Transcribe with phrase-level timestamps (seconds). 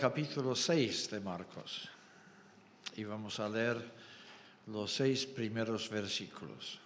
[0.00, 1.86] capítulo 6 de Marcos
[2.96, 3.76] y vamos a leer
[4.68, 6.78] los seis primeros versículos.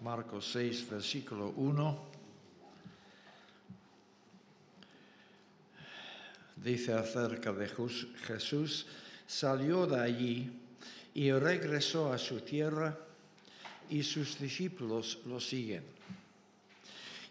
[0.00, 2.06] Marcos 6, versículo 1.
[6.56, 7.68] Dice acerca de
[8.26, 8.86] Jesús,
[9.26, 10.58] salió de allí
[11.12, 12.96] y regresó a su tierra
[13.90, 15.84] y sus discípulos lo siguen.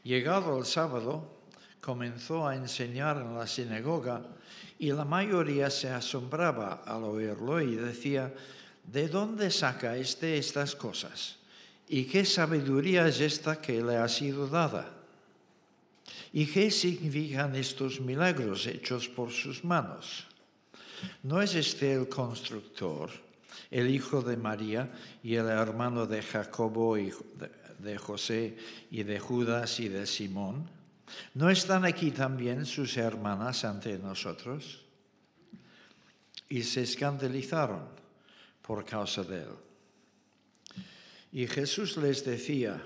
[0.04, 1.41] Llegado el sábado,
[1.82, 4.22] comenzó a enseñar en la sinagoga
[4.78, 8.32] y la mayoría se asombraba al oírlo y decía,
[8.86, 11.38] ¿de dónde saca este estas cosas?
[11.90, 14.94] ¿Y qué sabiduría es esta que le ha sido dada?
[16.32, 20.28] ¿Y qué significan estos milagros hechos por sus manos?
[21.24, 23.10] ¿No es este el constructor,
[23.70, 24.90] el hijo de María
[25.24, 27.12] y el hermano de Jacobo y
[27.80, 28.56] de José
[28.92, 30.81] y de Judas y de Simón?
[31.34, 34.82] ¿No están aquí también sus hermanas ante nosotros?
[36.50, 37.88] Y se escandalizaron
[38.62, 39.56] por causa de él.
[41.32, 42.84] Y Jesús les decía,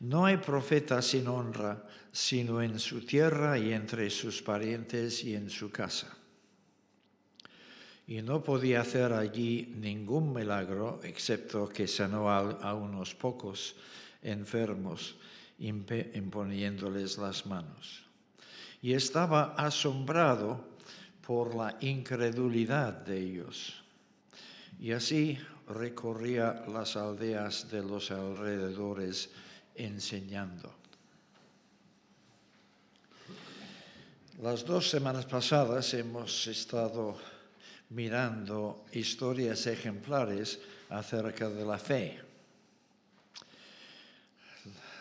[0.00, 5.48] no hay profeta sin honra, sino en su tierra y entre sus parientes y en
[5.48, 6.14] su casa.
[8.06, 13.76] Y no podía hacer allí ningún milagro, excepto que sanó a unos pocos
[14.22, 15.16] enfermos
[15.68, 18.04] imponiéndoles las manos.
[18.82, 20.60] Y estaba asombrado
[21.26, 23.82] por la incredulidad de ellos.
[24.78, 29.30] Y así recorría las aldeas de los alrededores
[29.74, 30.70] enseñando.
[34.42, 37.16] Las dos semanas pasadas hemos estado
[37.90, 42.23] mirando historias ejemplares acerca de la fe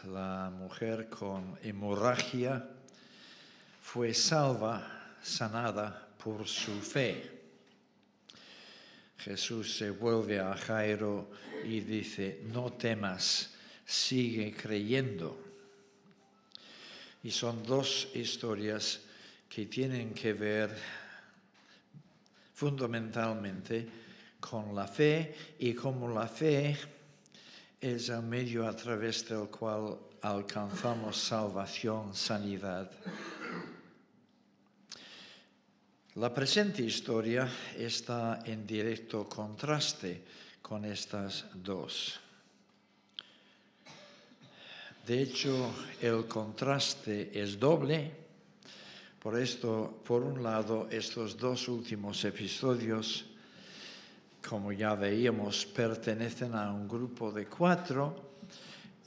[0.03, 2.69] la mujer con hemorragia,
[3.81, 7.31] fue salva, sanada por su fe.
[9.17, 11.31] Jesús se vuelve a Jairo
[11.63, 13.53] y dice, no temas,
[13.85, 15.39] sigue creyendo.
[17.23, 18.99] Y son dos historias
[19.47, 20.75] que tienen que ver
[22.53, 23.88] fundamentalmente
[24.39, 26.78] con la fe y cómo la fe
[27.83, 32.89] es el medio a través del cual alcanzamos salvación, sanidad.
[36.16, 37.45] La presente historia
[37.77, 40.23] está en directo contraste
[40.61, 42.17] con estas dos.
[45.05, 48.11] De hecho, el contraste es doble.
[49.19, 53.25] Por esto, por un lado, estos dos últimos episodios
[54.47, 58.33] como ya veíamos, pertenecen a un grupo de cuatro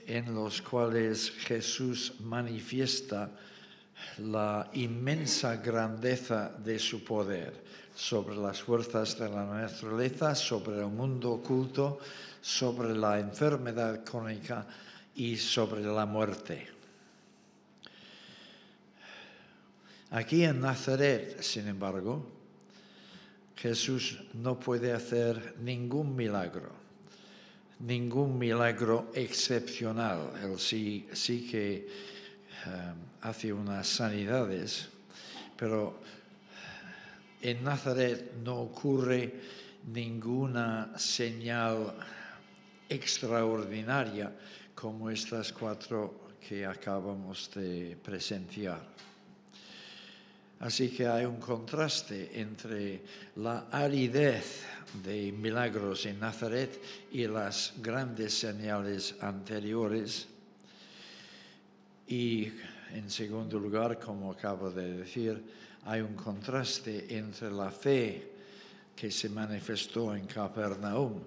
[0.06, 3.30] en los cuales Jesús manifiesta
[4.19, 7.64] la inmensa grandeza de su poder
[7.94, 11.98] sobre las fuerzas de la naturaleza, sobre el mundo oculto,
[12.41, 14.66] sobre la enfermedad crónica
[15.14, 16.68] y sobre la muerte.
[20.10, 22.35] Aquí en Nazaret, sin embargo,
[23.56, 26.71] Jesús no puede hacer ningún milagro,
[27.81, 30.33] ningún milagro excepcional.
[30.43, 31.89] Él sí, sí que eh,
[33.22, 34.89] hace unas sanidades,
[35.56, 35.99] pero
[37.41, 39.33] en Nazaret no ocurre
[39.87, 41.95] ninguna señal
[42.89, 44.33] extraordinaria
[44.75, 48.81] como estas cuatro que acabamos de presenciar.
[50.61, 53.03] Así que hay un contraste entre
[53.37, 54.65] la aridez
[55.05, 56.81] de milagros en Nazaret
[57.12, 60.28] y las grandes señales anteriores.
[62.09, 62.50] Y
[62.95, 65.43] en segundo lugar, como acabo de decir,
[65.84, 68.33] hay un contraste entre la fe
[68.95, 71.21] que se manifestó en Capernaum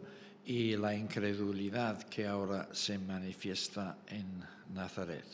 [0.46, 5.26] y la incredulidad que ahora se manifiesta en Nazaret.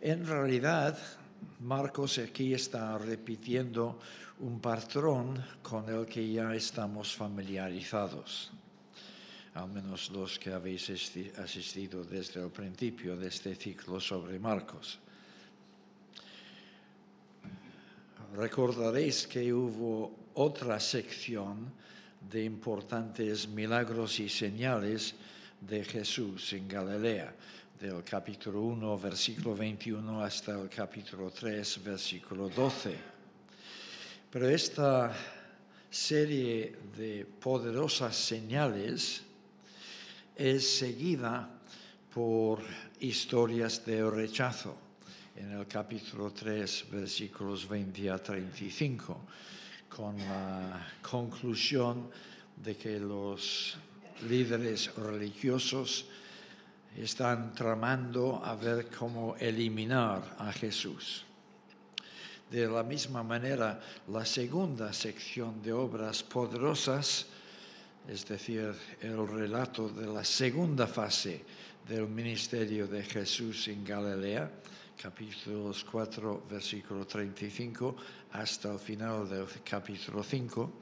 [0.00, 0.98] En realidad,
[1.60, 3.98] Marcos aquí está repitiendo
[4.40, 8.52] un patrón con el que ya estamos familiarizados,
[9.54, 10.88] al menos los que habéis
[11.38, 15.00] asistido desde el principio de este ciclo sobre Marcos.
[18.36, 21.72] Recordaréis que hubo otra sección
[22.30, 25.14] de importantes milagros y señales
[25.60, 27.34] de Jesús en Galilea,
[27.80, 32.96] del capítulo 1, versículo 21 hasta el capítulo 3, versículo 12.
[34.30, 35.14] Pero esta
[35.88, 39.22] serie de poderosas señales
[40.34, 41.48] es seguida
[42.12, 42.62] por
[42.98, 44.76] historias de rechazo.
[45.36, 49.20] en el capítulo 3, versículos 20 a 35,
[49.88, 52.10] con la conclusión
[52.56, 53.78] de que los
[54.28, 56.06] líderes religiosos
[56.96, 61.24] están tramando a ver cómo eliminar a Jesús.
[62.50, 67.26] De la misma manera, la segunda sección de obras poderosas,
[68.08, 71.44] es decir, el relato de la segunda fase
[71.86, 74.50] del ministerio de Jesús en Galilea,
[75.00, 77.96] capítulos 4, versículo 35,
[78.32, 80.72] hasta el final del capítulo 5,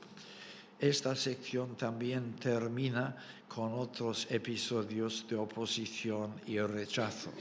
[0.78, 3.16] esta sección también termina
[3.56, 7.32] con otros episodios de oposición y rechazo.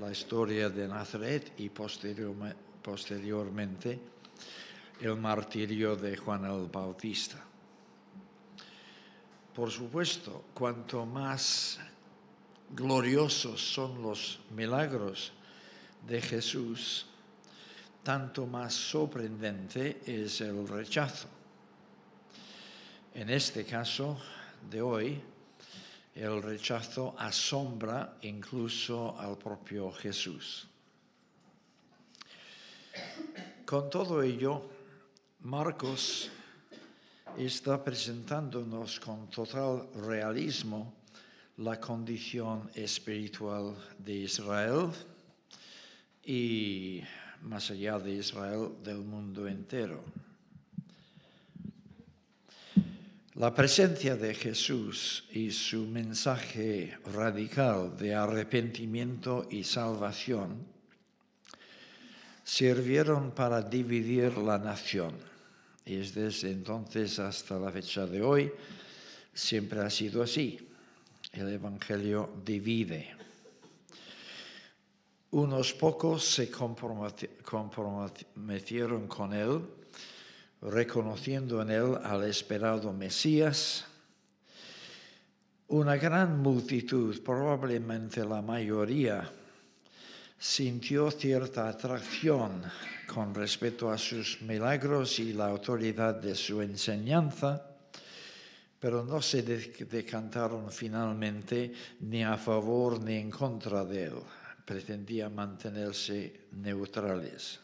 [0.00, 4.00] La historia de Nazaret y posteriormente
[5.00, 7.40] el martirio de Juan el Bautista.
[9.54, 11.78] Por supuesto, cuanto más
[12.74, 15.30] gloriosos son los milagros
[16.08, 17.06] de Jesús,
[18.02, 21.28] tanto más sorprendente es el rechazo.
[23.14, 24.18] En este caso
[24.68, 25.22] de hoy,
[26.16, 30.66] el rechazo asombra incluso al propio Jesús.
[33.66, 34.62] Con todo ello,
[35.40, 36.30] Marcos
[37.36, 40.94] está presentándonos con total realismo
[41.58, 44.90] la condición espiritual de Israel
[46.24, 47.02] y
[47.42, 50.02] más allá de Israel del mundo entero.
[53.38, 60.64] La presencia de Jesús y su mensaje radical de arrepentimiento y salvación
[62.42, 65.12] sirvieron para dividir la nación.
[65.84, 68.50] Y desde entonces hasta la fecha de hoy
[69.34, 70.58] siempre ha sido así.
[71.30, 73.14] El Evangelio divide.
[75.32, 79.60] Unos pocos se comprometieron con él
[80.66, 83.84] reconociendo en él al esperado Mesías.
[85.68, 89.30] Una gran multitud, probablemente la mayoría,
[90.38, 92.62] sintió cierta atracción
[93.06, 97.64] con respecto a sus milagros y la autoridad de su enseñanza,
[98.78, 104.18] pero no se decantaron finalmente ni a favor ni en contra de él.
[104.64, 107.60] Pretendían mantenerse neutrales.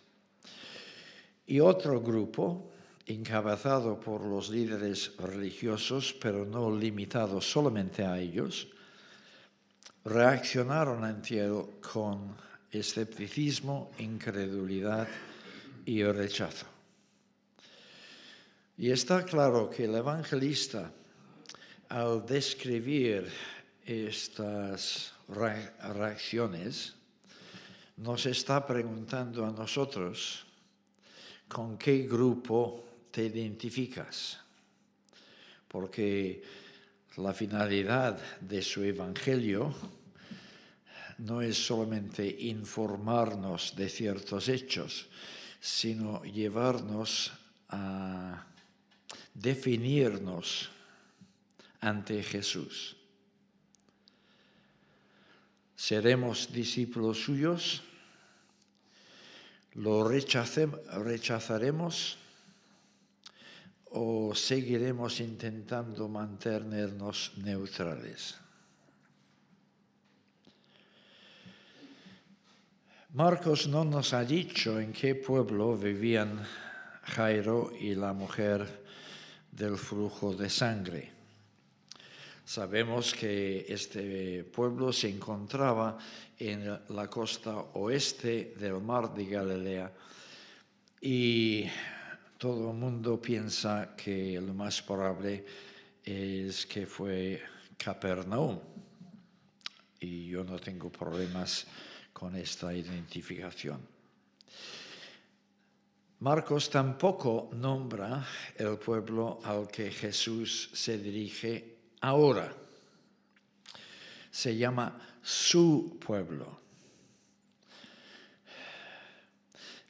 [1.46, 2.71] Y otro grupo,
[3.06, 8.68] encabezado por los líderes religiosos, pero no limitado solamente a ellos,
[10.04, 12.36] reaccionaron ante él con
[12.70, 15.08] escepticismo, incredulidad
[15.84, 16.66] y rechazo.
[18.78, 20.90] Y está claro que el evangelista,
[21.88, 23.28] al describir
[23.84, 26.94] estas reacciones,
[27.96, 30.46] nos está preguntando a nosotros
[31.48, 34.40] con qué grupo te identificas,
[35.68, 36.42] porque
[37.18, 39.72] la finalidad de su evangelio
[41.18, 45.08] no es solamente informarnos de ciertos hechos,
[45.60, 47.32] sino llevarnos
[47.68, 48.46] a
[49.34, 50.70] definirnos
[51.80, 52.96] ante Jesús.
[55.76, 57.82] ¿Seremos discípulos suyos?
[59.74, 62.18] ¿Lo rechazaremos?
[63.94, 68.38] O seguiremos intentando mantenernos neutrales.
[73.12, 76.40] Marcos no nos ha dicho en qué pueblo vivían
[77.02, 78.64] Jairo y la mujer
[79.50, 81.12] del flujo de sangre.
[82.44, 85.98] Sabemos que este pueblo se encontraba
[86.38, 89.92] en la costa oeste del mar de Galilea
[91.00, 91.66] y
[92.42, 95.46] todo el mundo piensa que lo más probable
[96.02, 97.40] es que fue
[97.76, 98.58] Capernaum.
[100.00, 101.64] Y yo no tengo problemas
[102.12, 103.80] con esta identificación.
[106.18, 112.52] Marcos tampoco nombra el pueblo al que Jesús se dirige ahora.
[114.32, 116.61] Se llama su pueblo.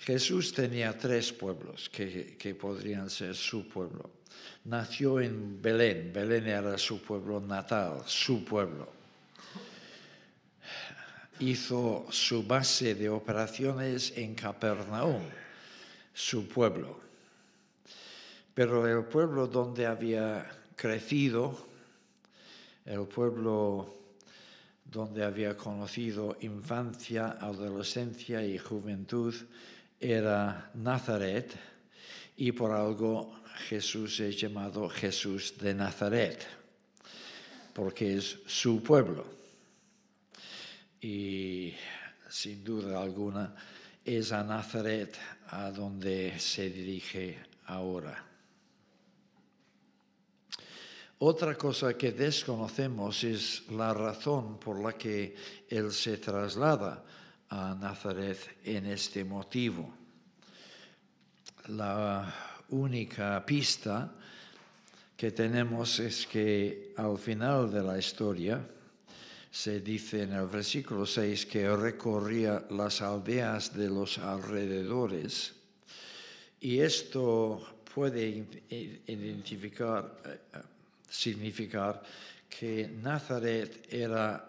[0.05, 4.11] Jesús tenía tres pueblos que, podrían ser su pueblo.
[4.65, 8.89] Nació en Belén, Belén era su pueblo natal, su pueblo.
[11.39, 15.23] Hizo su base de operaciones en Capernaum,
[16.13, 16.99] su pueblo.
[18.55, 21.65] Pero el pueblo donde había crecido,
[22.85, 23.95] el pueblo
[24.85, 29.35] donde había conocido infancia, adolescencia y juventud,
[30.03, 31.55] era Nazaret
[32.37, 36.45] y por algo Jesús es llamado Jesús de Nazaret,
[37.73, 39.25] porque es su pueblo.
[41.01, 41.73] Y
[42.29, 43.55] sin duda alguna
[44.05, 45.17] es a Nazaret
[45.49, 48.27] a donde se dirige ahora.
[51.19, 55.37] Otra cosa que desconocemos es la razón por la que
[55.69, 57.05] él se traslada
[57.53, 59.93] a Nazaret en este motivo.
[61.69, 62.33] La
[62.71, 64.11] única pista
[65.15, 68.67] que tenemos es que al final de la historia
[69.51, 75.53] se dice en el versículo 6 que recorría las aldeas de los alrededores
[76.59, 78.47] y esto puede
[79.07, 80.39] identificar eh,
[81.07, 82.03] significar
[82.49, 84.47] que Nazaret era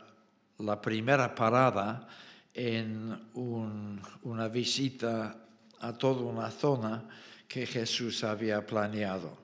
[0.59, 2.07] la primera parada
[2.53, 5.35] en una visita
[5.79, 7.07] a toda una zona
[7.47, 9.37] que Jesús había planeado.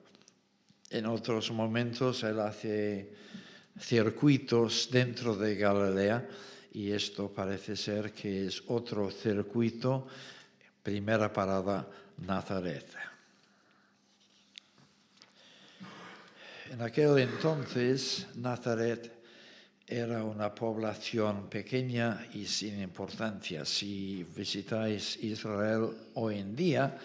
[0.89, 3.13] En otros momentos él hace
[3.79, 6.27] circuitos dentro de Galilea
[6.73, 10.07] y esto parece ser que es otro circuito,
[10.83, 11.87] primera parada
[12.17, 12.85] Nazaret.
[16.71, 19.18] En aquel entonces, Nazaret
[19.89, 23.65] era una población pequeña y sin importancia.
[23.65, 26.95] Si visitáis Israel hoy en día,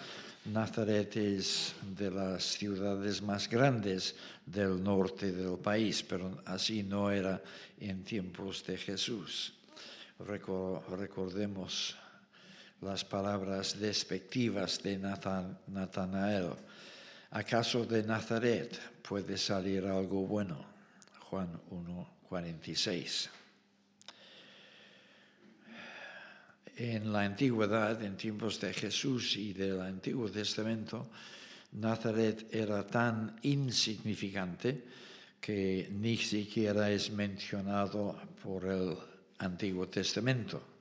[0.45, 4.15] Nazaret es de las ciudades más grandes
[4.45, 7.41] del norte del país, pero así no era
[7.81, 9.55] en tiempos de Jesús.
[10.19, 11.97] Recordemos
[12.83, 16.51] las palabras despectivas de Natanael.
[17.31, 20.63] ¿Acaso de Nazaret puede salir algo bueno?
[21.31, 23.31] Juan 1, 46.
[26.77, 31.11] En la antigüedad, en tiempos de Jesús y del Antiguo Testamento,
[31.79, 34.83] Nazaret era tan insignificante
[35.41, 38.97] que ni siquiera es mencionado por el
[39.39, 40.75] Antiguo Testamento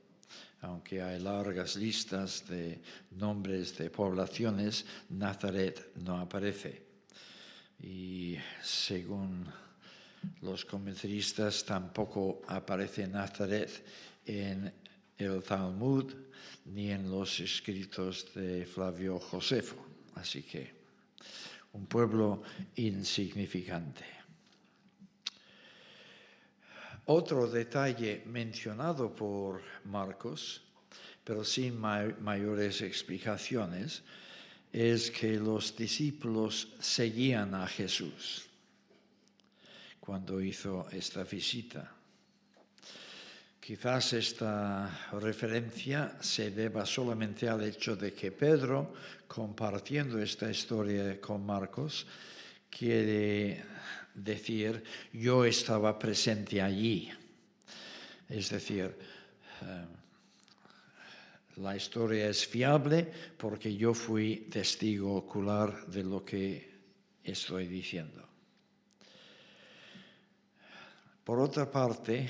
[0.62, 2.80] aunque hay largas listas de
[3.10, 6.82] nombres de poblaciones, Nazaret no aparece.
[7.82, 9.44] Y según
[10.42, 13.70] los comentaristas, tampoco aparece Nazaret
[14.26, 14.72] en
[15.18, 16.12] el Talmud
[16.66, 19.76] ni en los escritos de Flavio Josefo.
[20.14, 20.72] Así que
[21.72, 22.42] un pueblo
[22.76, 24.04] insignificante.
[27.06, 30.62] Otro detalle mencionado por Marcos,
[31.22, 34.02] pero sin mayores explicaciones,
[34.72, 38.48] es que los discípulos seguían a Jesús
[40.04, 41.90] cuando hizo esta visita.
[43.58, 48.92] Quizás esta referencia se deba solamente al hecho de que Pedro,
[49.26, 52.06] compartiendo esta historia con Marcos,
[52.68, 53.64] quiere
[54.12, 57.08] decir yo estaba presente allí.
[58.28, 58.94] Es decir,
[59.62, 59.86] eh,
[61.56, 66.68] la historia es fiable porque yo fui testigo ocular de lo que
[67.24, 68.23] estoy diciendo.
[71.24, 72.28] Por otra parte,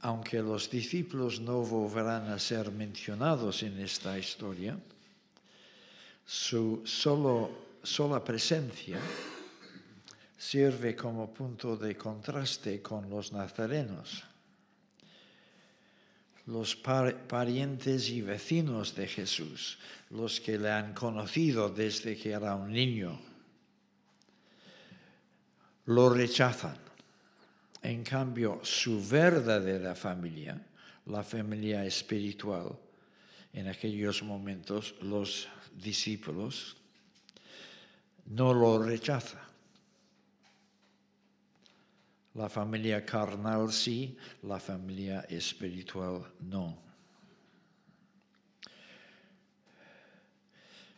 [0.00, 4.78] aunque los discípulos no volverán a ser mencionados en esta historia,
[6.24, 8.98] su solo, sola presencia
[10.38, 14.24] sirve como punto de contraste con los nazarenos.
[16.46, 22.72] Los parientes y vecinos de Jesús, los que le han conocido desde que era un
[22.72, 23.20] niño,
[25.84, 26.89] lo rechazan.
[27.82, 30.60] En cambio, su verdadera familia,
[31.06, 32.76] la familia espiritual,
[33.52, 36.76] en aquellos momentos los discípulos,
[38.26, 39.40] no lo rechaza.
[42.34, 46.78] La familia carnal sí, la familia espiritual no.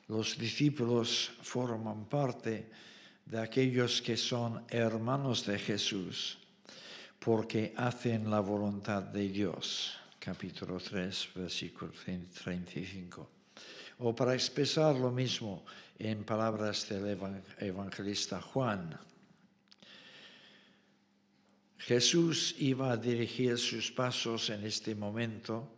[0.08, 2.68] Los discípulos forman parte
[3.24, 6.41] de aquellos que son hermanos de Jesús
[7.24, 9.94] porque hacen la voluntad de Dios.
[10.18, 13.30] Capítulo 3, versículo 35.
[13.98, 15.64] O para expresar lo mismo
[15.98, 17.18] en palabras del
[17.60, 18.98] evangelista Juan,
[21.78, 25.68] Jesús iba a dirigir sus pasos en este momento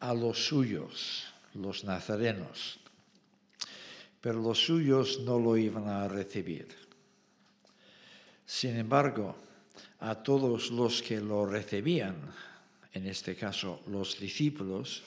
[0.00, 1.24] a los suyos,
[1.54, 2.80] los nazarenos,
[4.20, 6.66] pero los suyos no lo iban a recibir.
[8.44, 9.36] Sin embargo,
[10.02, 12.16] a todos los que lo recibían,
[12.92, 15.02] en este caso los discípulos,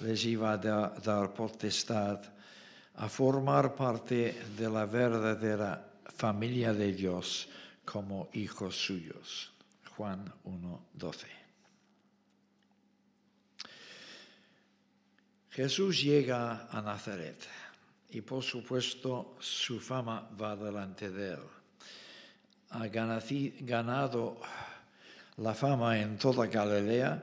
[0.00, 2.20] les iba a dar potestad
[2.96, 7.48] a formar parte de la verdadera familia de Dios
[7.84, 9.52] como hijos suyos.
[9.96, 11.26] Juan 1.12.
[15.50, 17.46] Jesús llega a Nazaret
[18.10, 21.55] y por supuesto su fama va delante de él.
[22.70, 24.40] Ha ganado
[25.38, 27.22] la fama en toda Galilea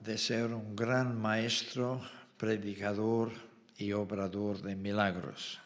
[0.00, 2.00] de ser un gran maestro,
[2.36, 3.30] predicador
[3.78, 5.58] y obrador de milagros.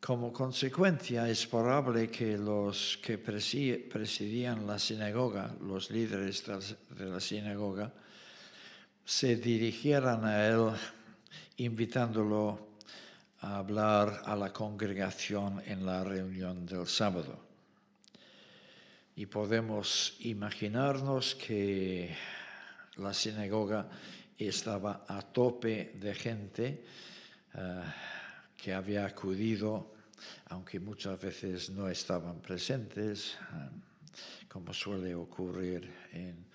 [0.00, 7.92] Como consecuencia, es probable que los que presidían la sinagoga, los líderes de la sinagoga,
[9.04, 10.70] se dirigieran a él
[11.56, 12.75] invitándolo
[13.40, 17.38] a hablar a la congregación en la reunión del sábado.
[19.16, 22.14] Y podemos imaginarnos que
[22.96, 23.88] la sinagoga
[24.38, 26.84] estaba a tope de gente
[27.54, 27.82] eh,
[28.56, 29.94] que había acudido,
[30.48, 36.46] aunque muchas veces no estaban presentes, eh, como suele ocurrir en,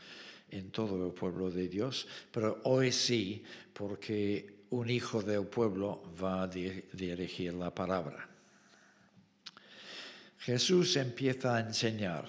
[0.49, 6.43] en todo el pueblo de Dios, pero hoy sí, porque un hijo del pueblo va
[6.43, 8.27] a dirigir la palabra.
[10.39, 12.25] Jesús empieza a enseñar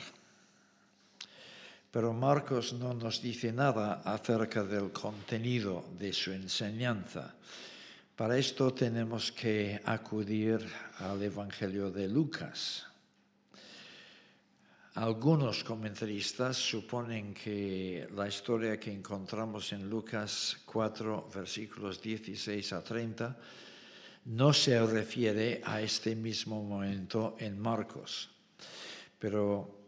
[1.92, 7.34] pero Marcos no nos dice nada acerca del contenido de su enseñanza.
[8.16, 10.66] Para esto tenemos que acudir
[11.00, 12.86] al Evangelio de Lucas.
[14.94, 23.36] Algunos comentaristas suponen que la historia que encontramos en Lucas 4, versículos 16 a 30,
[24.26, 28.28] no se refiere a este mismo momento en Marcos,
[29.18, 29.80] pero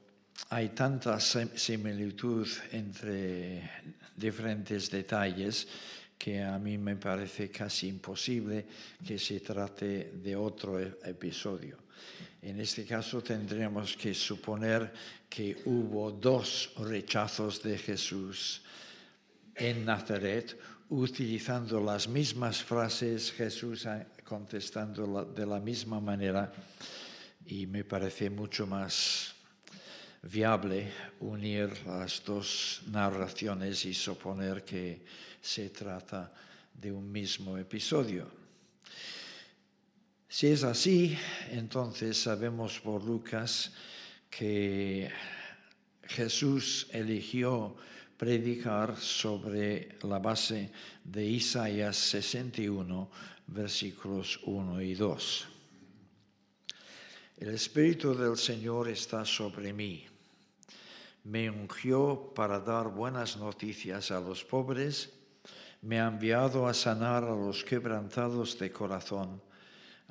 [0.48, 3.70] hay tanta similitud entre
[4.16, 5.68] diferentes detalles
[6.16, 8.64] que a mí me parece casi imposible
[9.04, 11.76] que se trate de otro e-, episodio.
[12.44, 14.92] En este caso tendríamos que suponer
[15.30, 18.60] que hubo dos rechazos de Jesús
[19.54, 20.54] en Nazaret,
[20.90, 23.88] utilizando las mismas frases, Jesús
[24.22, 26.52] contestando de la misma manera,
[27.46, 29.34] y me parece mucho más
[30.20, 35.00] viable unir las dos narraciones y suponer que
[35.40, 36.30] se trata
[36.74, 38.44] de un mismo episodio.
[40.34, 41.16] Si es así,
[41.52, 43.70] entonces sabemos por Lucas
[44.28, 45.08] que
[46.08, 47.76] Jesús eligió
[48.16, 50.72] predicar sobre la base
[51.04, 53.08] de Isaías 61,
[53.46, 55.48] versículos 1 y 2.
[57.38, 60.04] El Espíritu del Señor está sobre mí.
[61.22, 65.12] Me ungió para dar buenas noticias a los pobres,
[65.80, 69.40] me ha enviado a sanar a los quebrantados de corazón,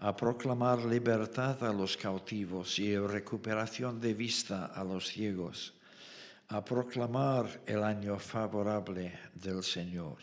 [0.04, 5.74] a proclamar libertad a los cautivos y recuperación de vista a los ciegos,
[6.50, 10.18] a proclamar el año favorable del Señor.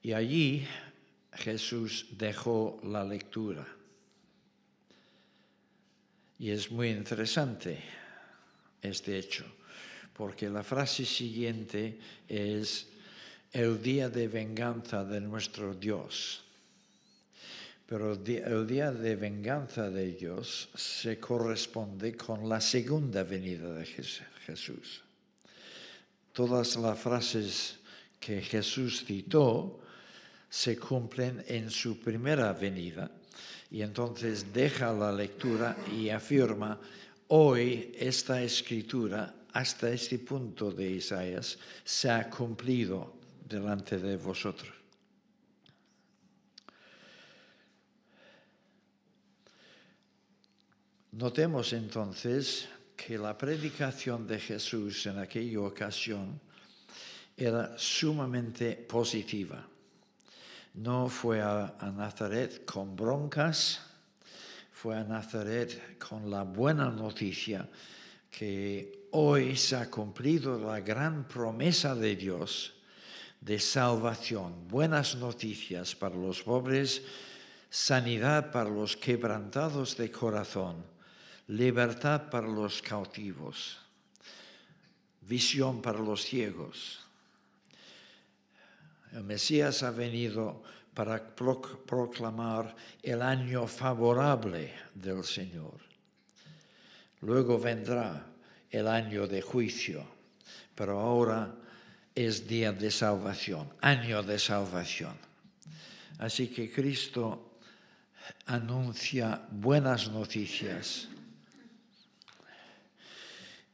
[0.00, 0.66] Y allí
[1.34, 3.66] Jesús dejó la lectura.
[6.38, 7.84] Y es muy interesante
[8.80, 9.44] este hecho,
[10.14, 12.88] porque la frase siguiente es
[13.52, 16.45] el día de venganza de nuestro Dios.
[17.86, 25.02] Pero el día de venganza de Dios se corresponde con la segunda venida de Jesús.
[26.32, 27.76] Todas las frases
[28.18, 29.80] que Jesús citó
[30.50, 33.10] se cumplen en su primera venida
[33.70, 36.80] y entonces deja la lectura y afirma
[37.28, 43.14] Hoy esta escritura, hasta este punto de Isaías, se ha cumplido
[43.48, 44.85] delante de vosotros.
[51.16, 56.38] Notemos entonces que la predicación de Jesús en aquella ocasión
[57.34, 59.66] era sumamente positiva.
[60.74, 63.80] No fue a, Nazaret con broncas,
[64.70, 67.66] fue a Nazaret con la buena noticia
[68.30, 72.74] que hoy se ha cumplido la gran promesa de Dios
[73.40, 77.00] de salvación, buenas noticias para los pobres,
[77.70, 80.95] sanidad para los quebrantados de corazón,
[81.48, 83.78] libertad para los cautivos,
[85.20, 87.00] visión para los ciegos.
[89.12, 95.78] El Mesías ha venido para proclamar el año favorable del Señor.
[97.20, 98.26] Luego vendrá
[98.70, 100.06] el año de juicio,
[100.74, 101.54] pero ahora
[102.14, 105.14] es día de salvación, año de salvación.
[106.18, 107.58] Así que Cristo
[108.46, 111.08] anuncia buenas noticias.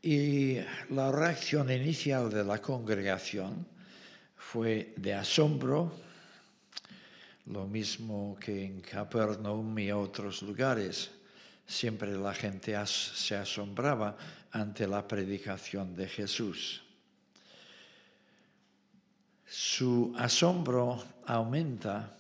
[0.02, 0.58] Y
[0.90, 3.64] la reacción inicial de la congregación
[4.34, 5.92] fue de asombro,
[7.46, 11.12] lo mismo que en Capernaum y otros lugares.
[11.64, 14.16] Siempre la gente se asombraba
[14.50, 16.82] ante la predicación de Jesús.
[19.46, 22.16] Su asombro aumenta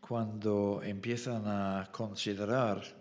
[0.00, 2.97] cuando empiezan a considerar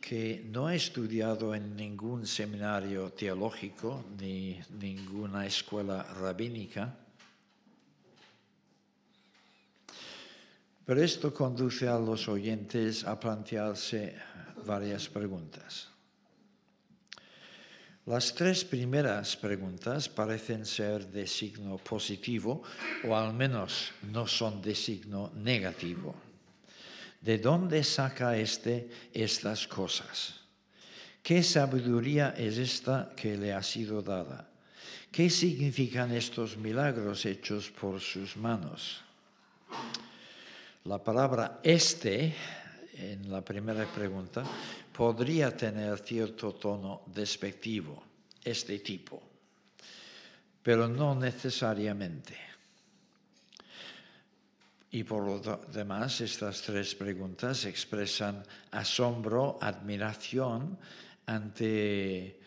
[0.00, 6.94] que no ha estudiado en ningún seminario teológico ni ninguna escuela rabínica,
[10.84, 14.14] pero esto conduce a los oyentes a plantearse
[14.64, 15.88] varias preguntas.
[18.06, 22.62] Las tres primeras preguntas parecen ser de signo positivo
[23.02, 26.14] o al menos no son de signo negativo.
[27.20, 30.40] ¿De dónde saca éste estas cosas?
[31.22, 34.48] ¿Qué sabiduría es esta que le ha sido dada?
[35.10, 39.02] ¿Qué significan estos milagros hechos por sus manos?
[40.84, 42.34] La palabra este
[42.94, 44.44] en la primera pregunta
[44.92, 48.04] podría tener cierto tono despectivo,
[48.44, 49.20] este tipo,
[50.62, 52.55] pero no necesariamente.
[54.96, 55.38] Y por lo
[55.74, 60.78] demás, estas tres preguntas expresan asombro, admiración
[61.26, 62.40] ante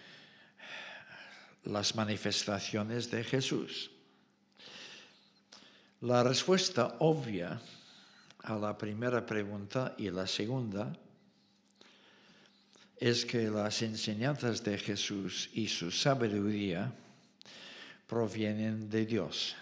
[1.65, 3.91] las manifestaciones de Jesús.
[6.01, 7.61] La respuesta obvia
[8.41, 10.91] a la primera pregunta y la segunda
[12.97, 16.91] es que las enseñanzas de Jesús y su sabiduría
[18.07, 19.55] provienen de Dios.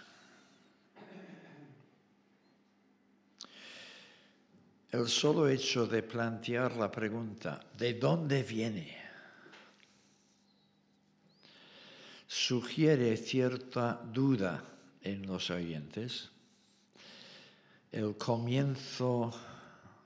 [4.90, 9.08] El solo hecho de plantear la pregunta, ¿de dónde viene?
[12.28, 14.62] sugiere cierta duda
[15.02, 16.28] en los oyentes
[17.90, 19.32] el comienzo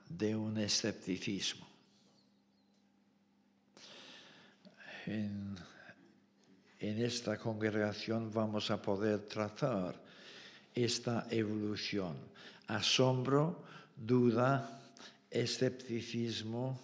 [0.07, 1.67] de un escepticismo.
[5.05, 5.57] En,
[6.79, 9.95] esta congregación vamos a poder tratar
[10.73, 12.15] esta evolución.
[12.67, 13.63] Asombro,
[13.95, 14.81] duda,
[15.29, 16.79] escepticismo,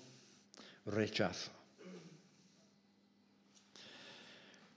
[0.86, 1.52] rechazo.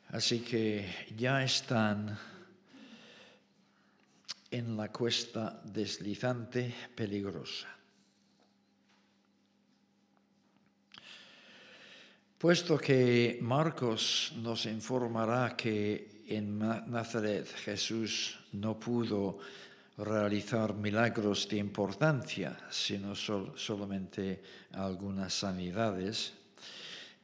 [0.08, 2.18] Así que ya están
[4.50, 7.68] en la cuesta deslizante peligrosa.
[12.36, 19.38] Puesto que Marcos nos informará que en Nazaret Jesús no pudo
[20.04, 26.32] realizar milagros de importancia, sino solamente algunas sanidades,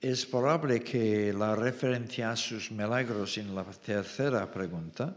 [0.01, 5.17] es probable que la referencia a sus milagros en la tercera pregunta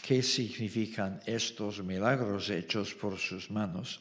[0.00, 4.00] qué significan estos milagros hechos por sus manos,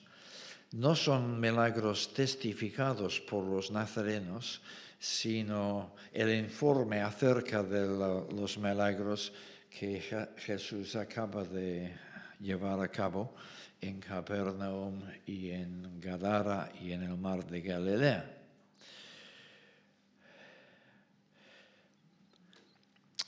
[0.71, 4.61] no son milagros testificados por los nazarenos,
[4.99, 7.87] sino el informe acerca de
[8.33, 9.33] los milagros
[9.69, 10.01] que
[10.37, 11.93] Jesús acaba de
[12.39, 13.35] llevar a cabo
[13.81, 18.35] en Capernaum y en Gadara y en el mar de Galilea.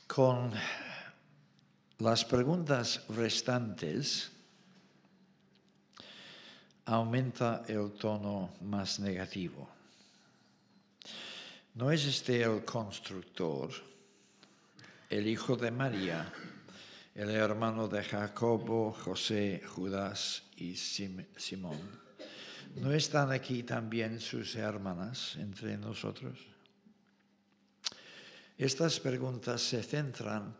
[0.07, 0.51] Con
[1.99, 4.31] las preguntas restantes
[6.85, 9.69] aumenta el tono más negativo.
[11.75, 13.71] ¿No es este el constructor,
[15.09, 16.33] el hijo de María,
[17.15, 21.79] el hermano de Jacobo, José, Judas y Simón?
[22.75, 26.39] ¿No están aquí también sus hermanas entre nosotros?
[28.57, 30.55] Estas preguntas se centran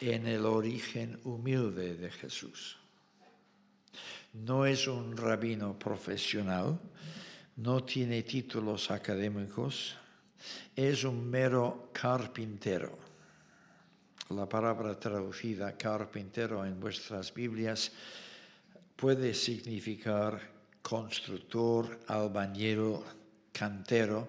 [0.00, 2.78] en el origen humilde de Jesús.
[4.32, 6.80] No es un rabino profesional,
[7.56, 9.94] no tiene títulos académicos,
[10.74, 13.11] es un mero carpintero.
[14.30, 17.92] La palabra traducida carpintero en vuestras Biblias
[18.96, 20.40] puede significar
[20.80, 23.04] constructor, albañero,
[23.52, 24.28] cantero.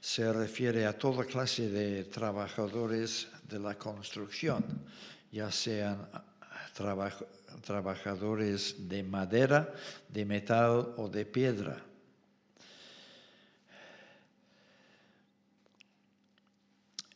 [0.00, 4.64] Se refiere a toda clase de trabajadores de la construcción,
[5.32, 6.08] ya sean
[7.62, 9.72] trabajadores de madera,
[10.08, 11.82] de metal o de piedra.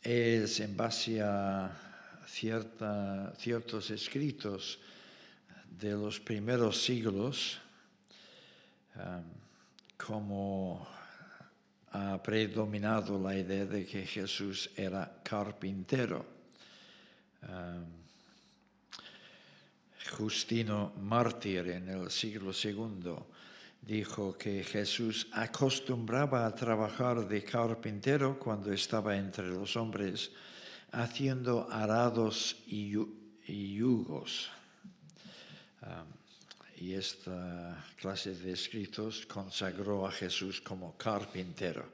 [0.07, 1.86] es en base a
[2.27, 4.79] cierta, ciertos escritos
[5.79, 7.57] de los primeros siglos,
[8.95, 9.23] um,
[9.97, 10.87] como
[11.91, 16.25] ha predominado la idea de que Jesús era carpintero.
[17.41, 17.97] Um,
[20.17, 23.13] Justino Mártir en el siglo II
[23.81, 30.31] dijo que Jesús acostumbraba a trabajar de carpintero cuando estaba entre los hombres,
[30.91, 32.91] haciendo arados y,
[33.75, 34.49] yugos.
[36.79, 41.85] Y esta clase de escritos consagró a Jesús como carpintero.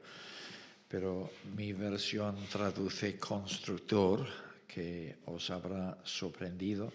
[0.88, 4.26] Pero mi versión traduce constructor,
[4.68, 6.92] que os habrá sorprendido,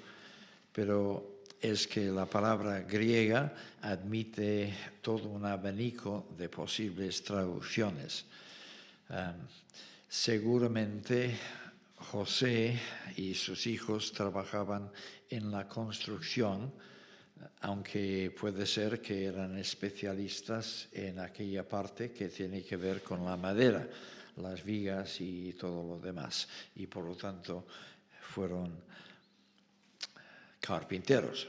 [0.72, 8.26] pero es que la palabra griega admite todo un abanico de posibles traducciones.
[10.08, 11.38] seguramente
[12.12, 12.80] José
[13.17, 14.91] y sus hijos trabajaban
[15.30, 16.74] en la construcción,
[17.62, 23.38] aunque puede ser que eran especialistas en aquella parte que tiene que ver con la
[23.38, 23.88] madera,
[24.38, 27.67] las vigas y todo lo demás, y por lo tanto
[28.34, 28.82] fueron
[30.60, 31.48] carpinteros.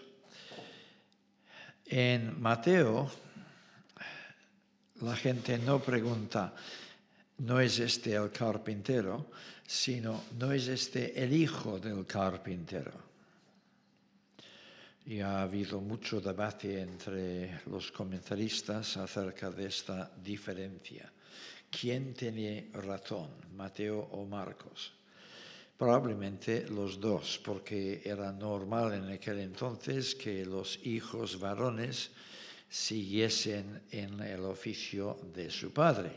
[1.87, 3.11] En Mateo,
[5.01, 6.55] la gente no pregunta,
[7.39, 9.31] no es este el carpintero,
[9.71, 12.91] sino, no es este el hijo del carpintero.
[15.07, 21.11] Y ha habido mucho debate entre los comentaristas acerca de esta diferencia.
[21.71, 24.93] ¿Quién tiene razón, Mateo o Marcos?
[25.79, 32.11] Probablemente los dos, porque era normal en aquel entonces que los hijos varones
[32.69, 36.11] siguiesen en el oficio de su padre.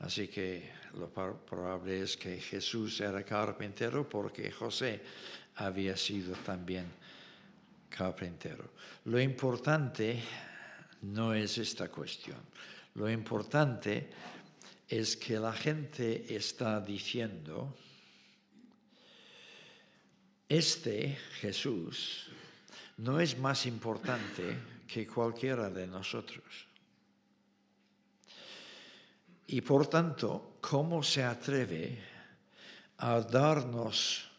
[0.00, 5.00] Así que lo probable es que Jesús era carpintero porque José
[5.56, 6.86] había sido también
[7.88, 8.70] carpintero.
[9.04, 10.22] Lo importante
[11.02, 12.38] no es esta cuestión.
[12.94, 14.08] Lo importante
[14.88, 17.76] es que la gente está diciendo,
[20.48, 22.28] este Jesús
[22.96, 26.67] no es más importante que cualquiera de nosotros.
[29.48, 31.98] Y por tanto, ¿cómo se atreve
[32.98, 34.30] a darnos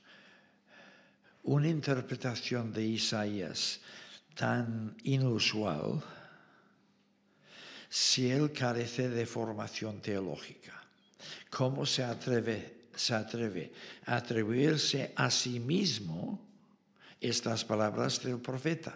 [1.44, 3.82] una interpretación de Isaías
[4.36, 6.02] tan inusual
[7.90, 10.82] si él carece de formación teológica?
[11.50, 13.72] ¿Cómo se atreve se atreve
[14.08, 16.46] a atribuirse a sí mismo
[17.22, 18.94] estas palabras del profeta.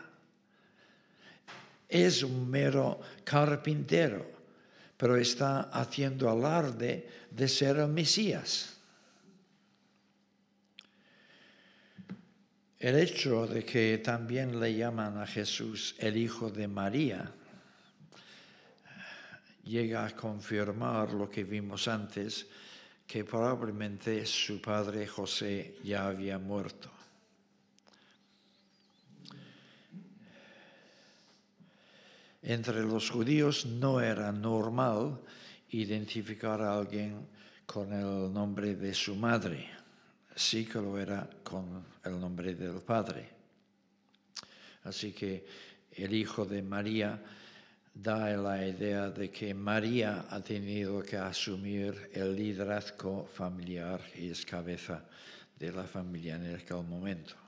[1.88, 4.42] Es un mero carpintero,
[5.03, 8.77] pero está haciendo alarde de ser el Mesías.
[12.79, 17.29] El hecho de que también le llaman a Jesús el Hijo de María
[19.65, 22.47] llega a confirmar lo que vimos antes
[23.05, 26.92] que probablemente su padre José ya había muerto.
[32.43, 35.21] Entre los judíos no era normal
[35.69, 37.25] identificar a alguien
[37.65, 39.69] con el nombre de su madre,
[40.36, 43.29] sí que lo era con el nombre del padre.
[44.84, 45.45] Así que
[45.95, 47.17] el hijo de María
[47.93, 54.45] da la idea de que María ha tenido que asumir el liderazgo familiar y es
[54.45, 55.06] cabeza
[55.58, 57.42] de la familia en aquel momento.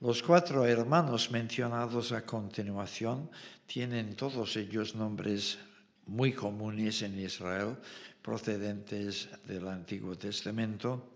[0.00, 3.28] Los cuatro hermanos mencionados a continuación
[3.66, 5.58] tienen todos ellos nombres
[6.06, 7.76] muy comunes en Israel,
[8.22, 11.12] procedentes del Antiguo Testamento.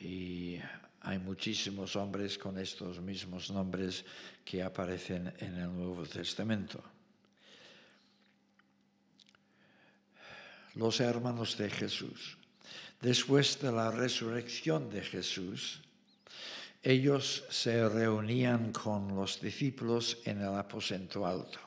[0.00, 0.56] Y
[1.02, 4.02] hay muchísimos hombres con estos mismos nombres
[4.42, 6.82] que aparecen en el Nuevo Testamento.
[10.76, 12.38] Los hermanos de Jesús.
[13.02, 15.82] Después de la resurrección de Jesús,
[16.86, 21.58] ellos se reunían con los discípulos en el aposento alto,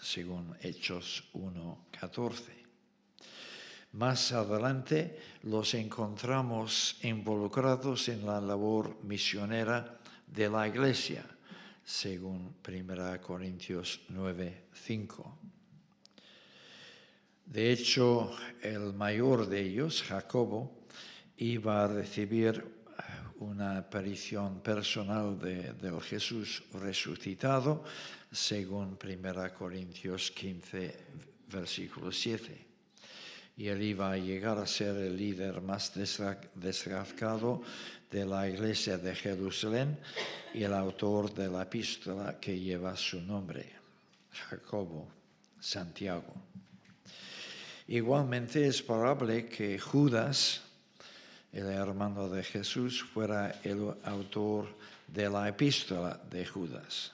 [0.00, 2.42] según Hechos 1.14.
[3.94, 11.26] Más adelante los encontramos involucrados en la labor misionera de la iglesia,
[11.84, 15.38] según 1 Corintios 9, 5.
[17.46, 18.30] De hecho,
[18.62, 20.78] el mayor de ellos, Jacobo,
[21.38, 22.77] iba a recibir
[23.40, 27.84] una aparición personal de, del Jesús resucitado,
[28.30, 30.96] según 1 Corintios 15,
[31.50, 32.66] versículo 7.
[33.58, 35.92] y él iba a llegar a ser el líder más
[36.54, 37.62] destacado
[38.08, 39.98] de la iglesia de Jerusalén
[40.54, 43.72] y el autor de la epístola que lleva su nombre,
[44.48, 45.08] Jacobo,
[45.58, 46.32] Santiago.
[47.88, 50.62] Igualmente es probable que Judas,
[51.52, 54.68] el hermano de Jesús, fuera el autor
[55.06, 57.12] de la epístola de Judas.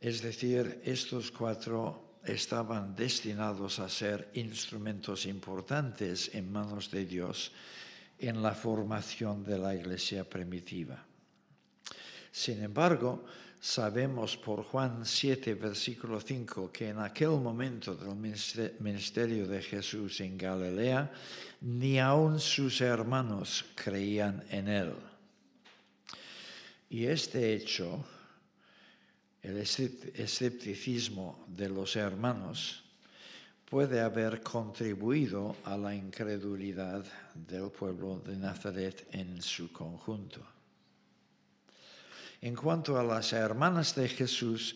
[0.00, 7.52] Es decir, estos cuatro estaban destinados a ser instrumentos importantes en manos de Dios
[8.18, 11.04] en la formación de la iglesia primitiva.
[12.30, 13.24] Sin embargo,
[13.62, 18.16] sabemos por Juan 7, versículo 5, que en aquel momento del
[18.80, 21.12] ministerio de Jesús en Galilea,
[21.60, 24.92] ni aun sus hermanos creían en él.
[26.90, 28.04] Y este hecho,
[29.42, 32.82] el escepticismo de los hermanos,
[33.64, 40.44] puede haber contribuido a la incredulidad del pueblo de Nazaret en su conjunto.
[42.42, 44.74] En cuanto a las hermanas de Jesús,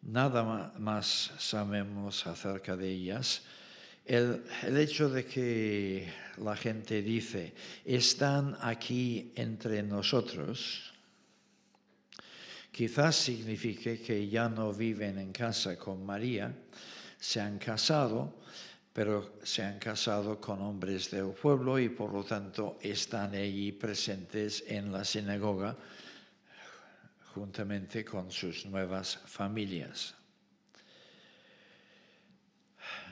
[0.00, 3.42] nada más sabemos acerca de ellas.
[4.06, 4.42] El,
[4.78, 7.52] hecho de que la gente dice,
[7.84, 10.90] están aquí entre nosotros,
[12.72, 16.50] quizás signifique que ya no viven en casa con María,
[17.20, 18.40] se han casado,
[18.90, 24.64] pero se han casado con hombres del pueblo y por lo tanto están allí presentes
[24.66, 25.76] en la sinagoga
[27.34, 30.14] juntamente con sus nuevas familias.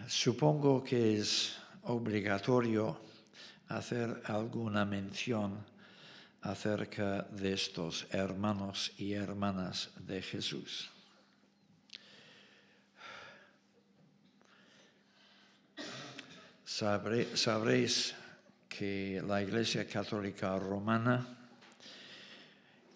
[0.06, 3.00] Supongo que es obligatorio
[3.68, 5.64] hacer alguna mención
[6.42, 10.90] acerca de estos hermanos y hermanas de Jesús.
[16.64, 18.14] sabréis
[18.68, 21.39] que la Iglesia Católica Romana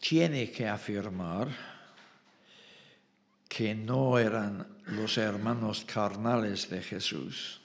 [0.06, 1.48] tiene que afirmar
[3.48, 7.58] que no eran los hermanos carnales de Jesús,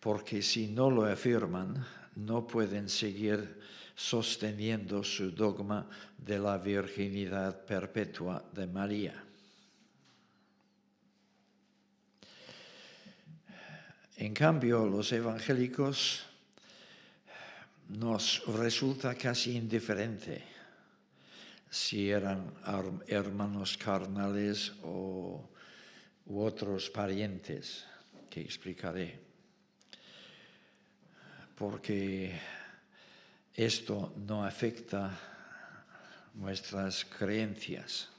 [0.00, 3.60] porque si no lo afirman, no pueden seguir
[3.94, 9.22] sosteniendo su dogma de la virginidad perpetua de María.
[14.16, 16.24] En cambio, los evangélicos
[17.90, 20.55] nos resulta casi indiferente
[21.70, 22.54] si eran
[23.08, 25.50] hermanos carnales o
[26.26, 27.84] u otros parientes
[28.28, 29.18] que explicaré.
[31.54, 32.38] Porque
[33.54, 35.16] esto no afecta
[36.34, 38.10] nuestras creencias.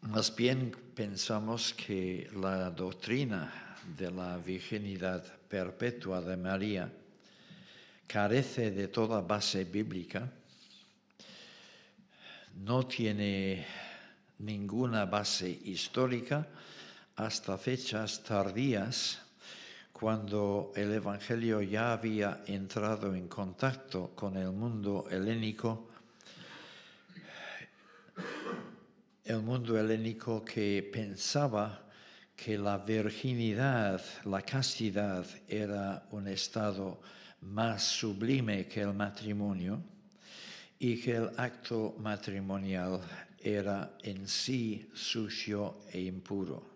[0.00, 6.92] Más bien pensamos que la doctrina de la virginidad perpetua de María
[8.06, 10.30] carece de toda base bíblica,
[12.56, 13.66] no tiene
[14.38, 16.46] ninguna base histórica
[17.16, 19.20] hasta fechas tardías
[19.92, 25.88] cuando el Evangelio ya había entrado en contacto con el mundo helénico,
[29.24, 31.84] el mundo helénico que pensaba
[32.36, 37.00] que la virginidad, la castidad era un estado
[37.44, 39.82] más sublime que el matrimonio
[40.78, 43.00] y que el acto matrimonial
[43.38, 46.74] era en sí sucio e impuro.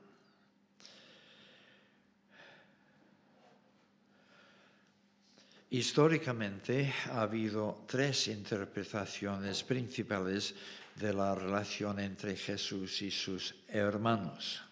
[5.71, 10.55] Históricamente ha habido tres interpretaciones principales
[10.95, 14.63] de la relación entre Jesús y sus hermanos.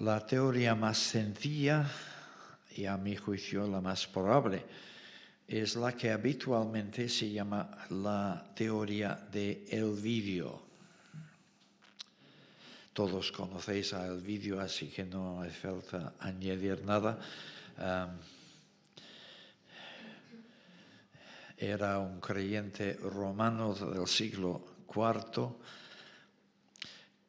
[0.00, 1.88] La teoría más sencilla
[2.76, 4.64] y a mi juicio la más probable
[5.46, 10.62] es la que habitualmente se llama la teoría de el vídeo.
[12.92, 14.20] Todos conocéis a el
[14.60, 17.18] así que no hace falta añadir nada
[21.62, 25.54] era un creyente romano del siglo IV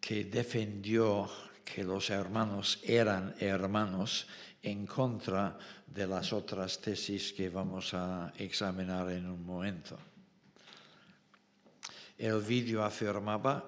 [0.02, 1.30] que defendió
[1.64, 4.28] que los hermanos eran hermanos
[4.64, 10.00] en contra de las otras tesis que vamos a examinar en un momento.
[12.18, 13.66] El vídeo afirmaba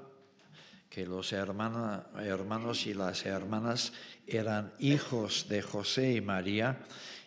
[0.89, 3.91] que los hermanos y las hermanas
[4.25, 6.79] eran hijos de José y María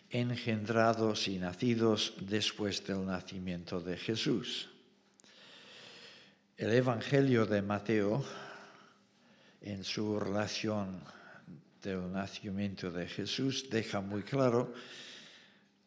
[0.09, 4.69] engendrados y nacidos después del nacimiento de Jesús.
[6.57, 8.25] El Evangelio de Mateo
[9.61, 11.03] en su relación
[11.81, 14.73] del nacimiento de Jesús deja muy claro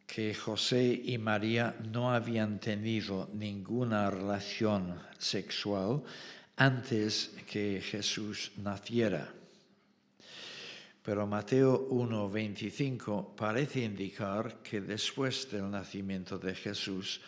[0.07, 6.03] que José y María no habían tenido ninguna relación sexual
[6.57, 9.33] antes que Jesús naciera.
[11.03, 17.21] Pero Mateo 1:25 parece indicar que después del nacimiento de Jesús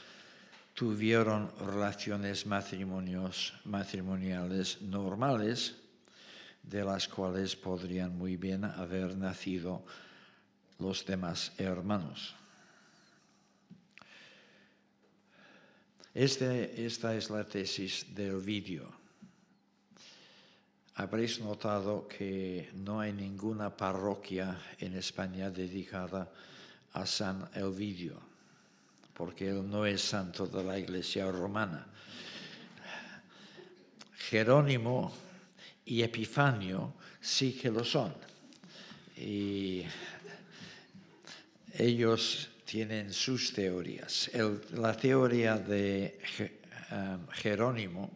[0.75, 5.84] tuvieron relaciones matrimoniales normales,
[6.69, 9.85] de las cuales podrían muy bien haber nacido
[10.79, 12.35] los demás hermanos.
[16.15, 18.89] Este, esta es la tesis del vídeo.
[20.95, 26.31] Habréis notado que no hay ninguna parroquia en España dedicada
[26.93, 28.15] a San Elvidio,
[29.13, 31.85] porque él no es santo de la Iglesia romana.
[34.31, 35.24] Jerónimo
[35.87, 38.15] y Epifanio sí que lo son.
[39.17, 39.83] Y
[41.77, 44.31] ellos tienen sus teorías.
[44.73, 46.19] la teoría de
[46.91, 48.11] um, Jerónimo,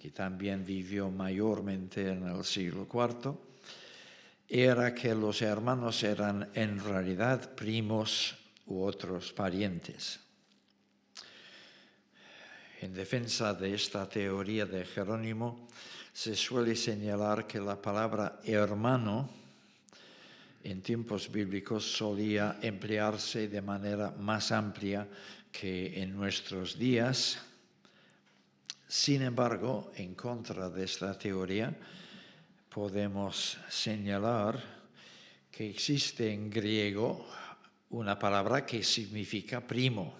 [0.00, 3.34] que también vivió mayormente en el siglo IV,
[4.48, 8.36] era que los hermanos eran en realidad primos
[8.66, 10.20] u otros parientes.
[12.80, 15.68] En defensa de esta teoría de Jerónimo,
[16.18, 19.30] se suele señalar que la palabra hermano
[20.64, 25.06] en tiempos bíblicos solía emplearse de manera más amplia
[25.52, 27.38] que en nuestros días.
[28.88, 31.72] Sin embargo, en contra de esta teoría,
[32.68, 34.58] podemos señalar
[35.52, 37.28] que existe en griego
[37.90, 40.18] una palabra que significa primo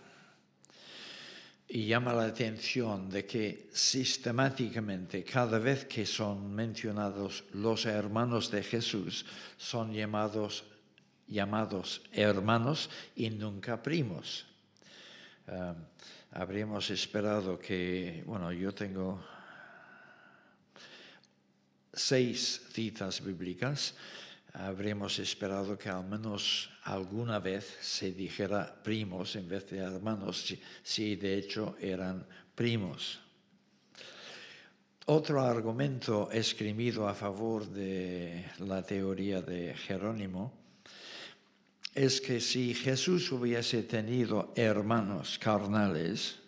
[1.68, 8.62] y llama la atención de que sistemáticamente cada vez que son mencionados los hermanos de
[8.62, 9.26] Jesús
[9.58, 10.64] son llamados,
[11.26, 14.46] llamados hermanos y nunca primos.
[16.32, 19.22] Habríamos esperado que, bueno, yo tengo
[21.92, 23.94] seis citas bíblicas
[24.58, 30.52] habríamos esperado que al menos alguna vez se dijera primos en vez de hermanos,
[30.82, 33.20] si, de hecho eran primos.
[35.06, 40.52] Otro argumento escribido a favor de la teoría de Jerónimo
[41.94, 46.40] es que si Jesús hubiese tenido hermanos carnales,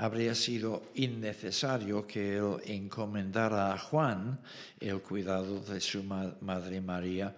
[0.00, 4.40] habría sido innecesario que él encomendara a Juan
[4.80, 7.36] el cuidado de su madre María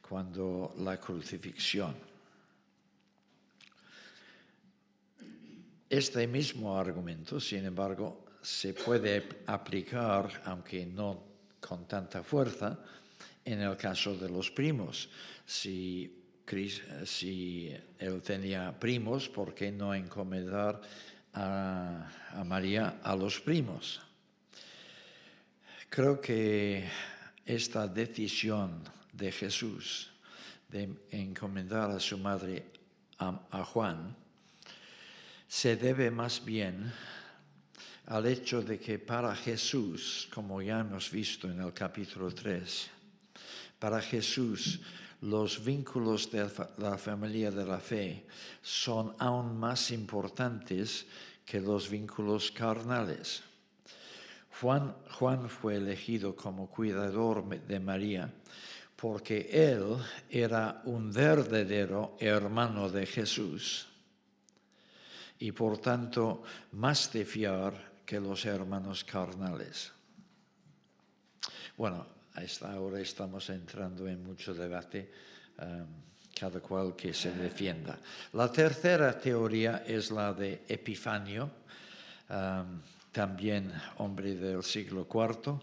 [0.00, 1.94] cuando la crucifixión.
[5.90, 11.22] Este mismo argumento, sin embargo, se puede aplicar, aunque no
[11.60, 12.78] con tanta fuerza,
[13.44, 15.10] en el caso de los primos.
[15.44, 16.24] Si,
[17.04, 20.80] si él tenía primos, ¿por qué no encomendar
[21.34, 22.08] a,
[22.44, 24.00] María a los primos.
[25.88, 26.88] Creo que
[27.44, 30.10] esta decisión de Jesús
[30.68, 32.66] de encomendar a su madre
[33.18, 34.14] a, Juan
[35.48, 36.92] se debe más bien
[38.06, 42.90] al hecho de que para Jesús, como ya hemos visto en el capítulo 3,
[43.78, 44.80] para Jesús
[45.22, 46.48] los vínculos de
[46.78, 48.26] la familia de la fe
[48.62, 51.06] son aún más importantes
[51.44, 53.42] que los vínculos carnales.
[54.60, 58.32] Juan, Juan fue elegido como cuidador de María
[58.96, 59.96] porque él
[60.28, 63.86] era un verdadero hermano de Jesús
[65.38, 66.42] y por tanto
[66.72, 69.92] más de fiar que los hermanos carnales.
[71.76, 75.10] Bueno, a esta hora estamos entrando en mucho debate,
[75.58, 75.86] um,
[76.38, 77.98] cada cual que se defienda.
[78.34, 81.50] La tercera teoría es la de Epifanio,
[82.30, 82.78] um,
[83.10, 85.58] también hombre del siglo IV.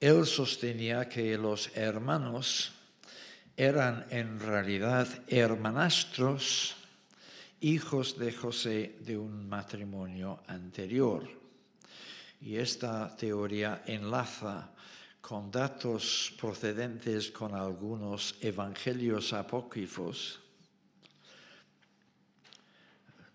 [0.00, 2.72] Él sostenía que los hermanos
[3.54, 6.74] eran en realidad hermanastros,
[7.60, 11.37] hijos de José de un matrimonio anterior.
[12.40, 14.70] Y esta teoría enlaza
[15.20, 20.38] con datos procedentes con algunos evangelios apócrifos.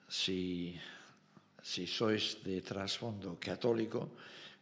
[0.07, 0.79] Si,
[1.61, 4.15] sois de trasfondo católico,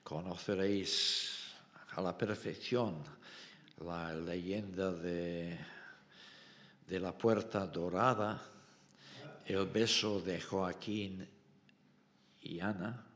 [0.03, 1.53] conoceréis
[1.93, 3.03] a la perfección
[3.85, 5.57] la leyenda de,
[6.87, 8.41] de la puerta dorada,
[9.45, 11.27] el beso de Joaquín
[12.41, 13.10] y Ana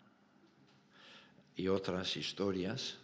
[1.56, 2.98] y otras historias.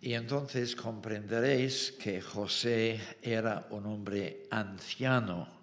[0.00, 5.60] Y entonces comprenderéis que José era un hombre anciano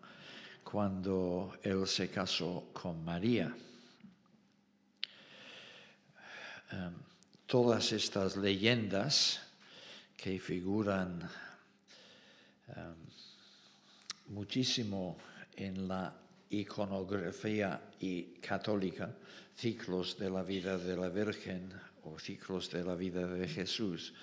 [0.64, 3.56] cuando él se casó con María.
[6.72, 6.94] Em,
[7.46, 9.40] todas estas leyendas
[10.18, 11.24] que figuran
[12.76, 12.96] em,
[14.28, 15.18] muchísimo
[15.56, 16.14] en la
[16.50, 19.16] iconografía y católica,
[19.56, 21.72] ciclos de la vida de la Virgen
[22.18, 24.14] ciclos de la vida de Jesús.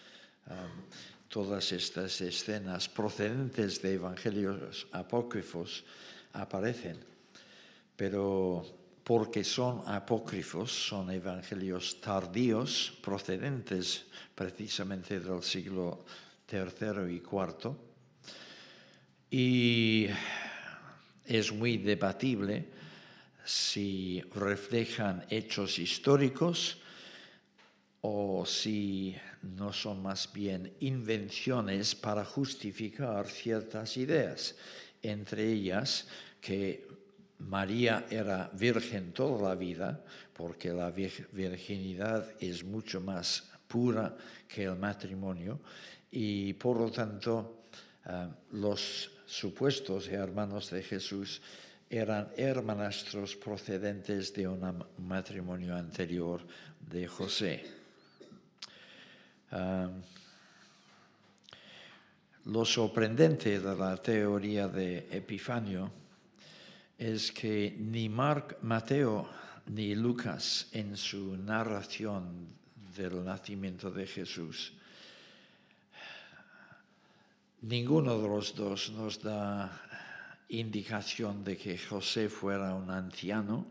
[1.28, 5.84] Todas estas escenas procedentes de evangelios apócrifos
[6.32, 6.98] aparecen,
[7.96, 8.64] pero
[9.04, 16.04] porque son apócrifos, son evangelios tardíos, procedentes precisamente del siglo
[16.50, 17.76] III y IV,
[19.30, 20.06] y
[21.26, 22.68] es muy debatible
[23.44, 26.78] si reflejan hechos históricos
[28.06, 29.16] o si
[29.56, 34.56] no son más bien invenciones para justificar ciertas ideas,
[35.00, 36.06] entre ellas
[36.38, 36.86] que
[37.38, 44.14] María era virgen toda la vida, porque la virginidad es mucho más pura
[44.46, 45.60] que el matrimonio,
[46.10, 47.64] y por lo tanto
[48.04, 51.40] eh, los supuestos hermanos de Jesús
[51.88, 56.42] eran hermanastros procedentes de un matrimonio anterior
[56.80, 57.83] de José.
[62.44, 65.90] Lo sorprendente de la teoría de Epifanio
[66.98, 69.28] es que ni Mark, Mateo
[69.66, 72.48] ni Lucas en su narración
[72.96, 74.72] del nacimiento de Jesús
[77.64, 79.72] Ninguno de los dos nos da
[80.50, 83.64] indicación de que José fuera un anciano,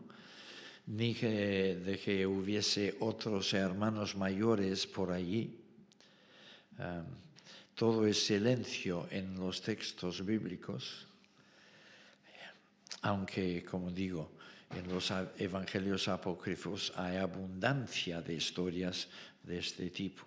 [0.88, 5.63] ni de que hubiese otros hermanos mayores por allí.
[7.74, 11.06] Todo es silencio en los textos bíblicos,
[13.02, 14.32] aunque, como digo,
[14.74, 19.08] en los evangelios apócrifos hay abundancia de historias
[19.42, 20.24] de este tipo.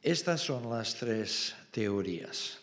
[0.00, 2.58] Estas son las tres teorías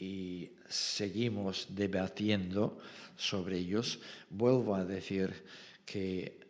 [0.00, 2.80] y seguimos debatiendo
[3.16, 4.00] sobre ellos.
[4.30, 5.44] Vuelvo a decir
[5.84, 6.47] que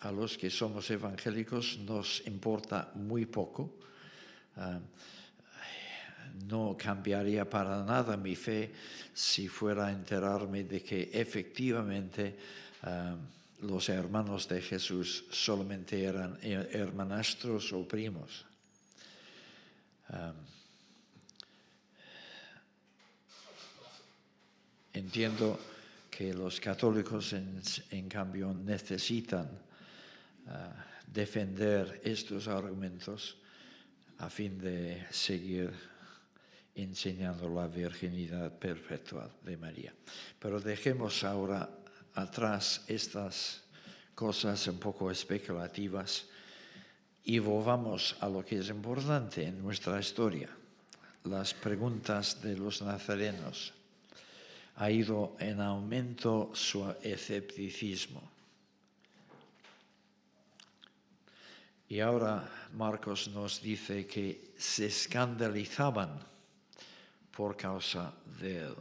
[0.00, 3.76] a los que somos evangélicos nos importa muy poco.
[4.56, 4.80] Ah,
[6.46, 8.72] no cambiaría para nada mi fe
[9.12, 12.36] si fuera a enterarme de que efectivamente
[12.82, 13.16] ah,
[13.62, 18.46] los hermanos de Jesús solamente eran hermanastros o primos.
[24.92, 25.58] entiendo
[26.10, 29.48] que los católicos, en, cambio, necesitan
[31.06, 33.36] defender estos argumentos
[34.18, 35.72] a fin de seguir
[36.74, 39.92] enseñando la virginidad perpetua de María.
[40.38, 41.68] Pero dejemos ahora
[42.14, 43.64] atrás estas
[44.14, 46.26] cosas un poco especulativas
[47.24, 50.48] y volvamos a lo que es importante en nuestra historia,
[51.24, 53.72] las preguntas de los nazarenos.
[54.76, 58.29] Ha ido en aumento su escepticismo.
[61.90, 66.20] Y ahora Marcos nos dice que se escandalizaban
[67.36, 68.76] por causa de él.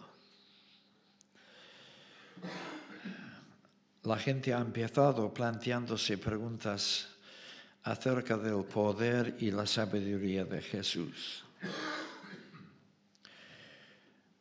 [4.04, 7.10] La gente ha empezado planteándose preguntas
[7.82, 11.44] acerca del poder y la sabiduría de Jesús.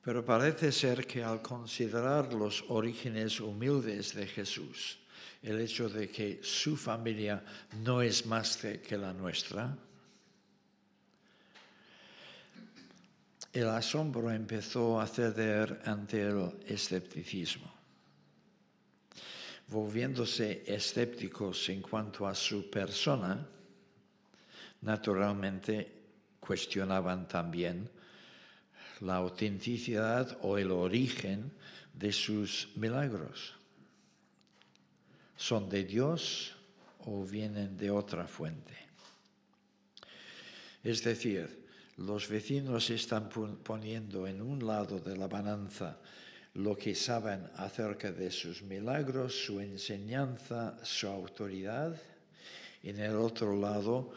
[0.03, 4.99] Pero parece ser que al considerar los orígenes humildes de Jesús,
[5.43, 7.45] el hecho de que su familia
[7.84, 9.76] no es más que la nuestra,
[13.53, 17.78] el asombro empezó a ceder ante el escepticismo
[19.68, 23.47] volviéndose escépticos en cuanto a su persona,
[24.80, 25.93] naturalmente
[26.41, 27.91] cuestionaban también
[29.01, 31.53] la autenticidad o el origen
[31.93, 33.58] de sus milagros.
[35.39, 36.53] ¿Son de Dios
[37.07, 38.74] o vienen de otra fuente?
[40.82, 41.64] Es decir,
[41.97, 43.28] los vecinos están
[43.62, 45.97] poniendo en un lado de la balanza
[46.55, 51.97] lo que saben acerca de sus milagros, su enseñanza, su autoridad.
[52.82, 54.12] En el otro lado,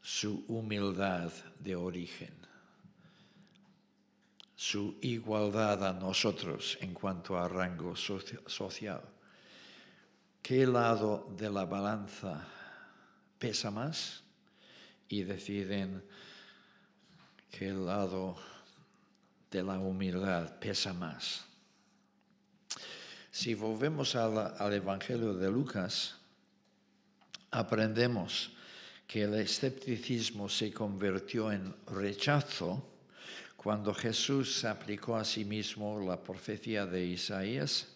[0.00, 1.30] su humildad
[1.60, 2.32] de origen,
[4.56, 9.02] su igualdad a nosotros en cuanto a rango social.
[10.42, 12.46] qué lado de la balanza
[13.38, 14.22] pesa más
[15.08, 16.02] y deciden
[17.50, 18.36] qué lado
[19.50, 21.44] de la humildad pesa más.
[23.30, 26.16] Si volvemos al Evangelio de Lucas,
[27.50, 28.52] aprendemos
[29.06, 32.95] que el escepticismo se convirtió en rechazo
[33.66, 37.88] cuando Jesús aplicó a sí mismo la profecía de Isaías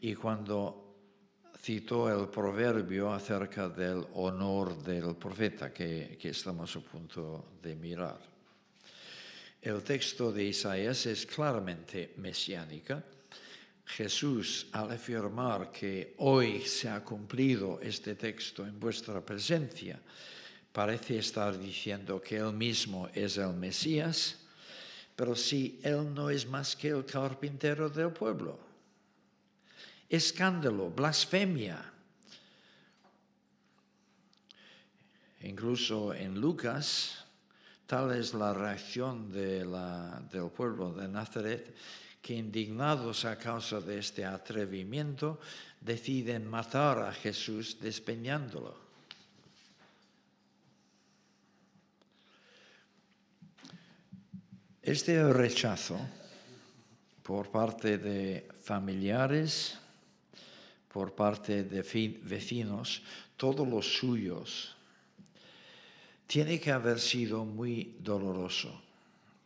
[0.00, 0.96] y cuando
[1.56, 8.18] citó el proverbio acerca del honor del profeta que, que estamos a punto de mirar.
[9.60, 13.04] El texto de Isaías es claramente mesiánica
[13.86, 20.00] Jesús, al afirmar que hoy se ha cumplido este texto en vuestra presencia,
[20.72, 24.41] parece estar diciendo que Él mismo es el Mesías,
[25.16, 28.58] pero si Él no es más que el carpintero del pueblo.
[30.08, 31.90] Escándalo, blasfemia.
[35.42, 37.24] Incluso en Lucas,
[37.86, 41.74] tal es la reacción del pueblo de Nazaret,
[42.20, 45.40] que indignados a causa de este atrevimiento
[45.80, 48.81] deciden matar a Jesús despeñándolo.
[54.82, 55.96] Este rechazo
[57.22, 59.78] por parte de familiares,
[60.88, 61.82] por parte de
[62.24, 63.00] vecinos,
[63.36, 64.74] todos los suyos,
[66.26, 68.82] tiene que haber sido muy doloroso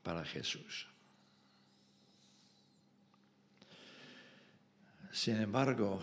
[0.02, 0.86] para Jesús.
[5.12, 6.00] Sin embargo,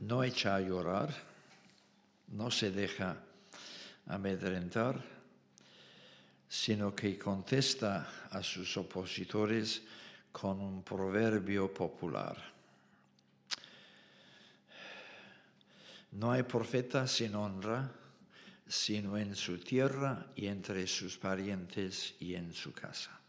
[0.00, 1.12] no echa a llorar,
[2.28, 3.16] no se deja
[4.06, 5.15] amedrentar,
[6.48, 9.82] sino que contesta a sus opositores
[10.32, 12.36] con un proverbio popular.
[16.12, 17.90] No hay profeta sin honra,
[18.66, 23.20] sino en su tierra y entre sus parientes y en su casa.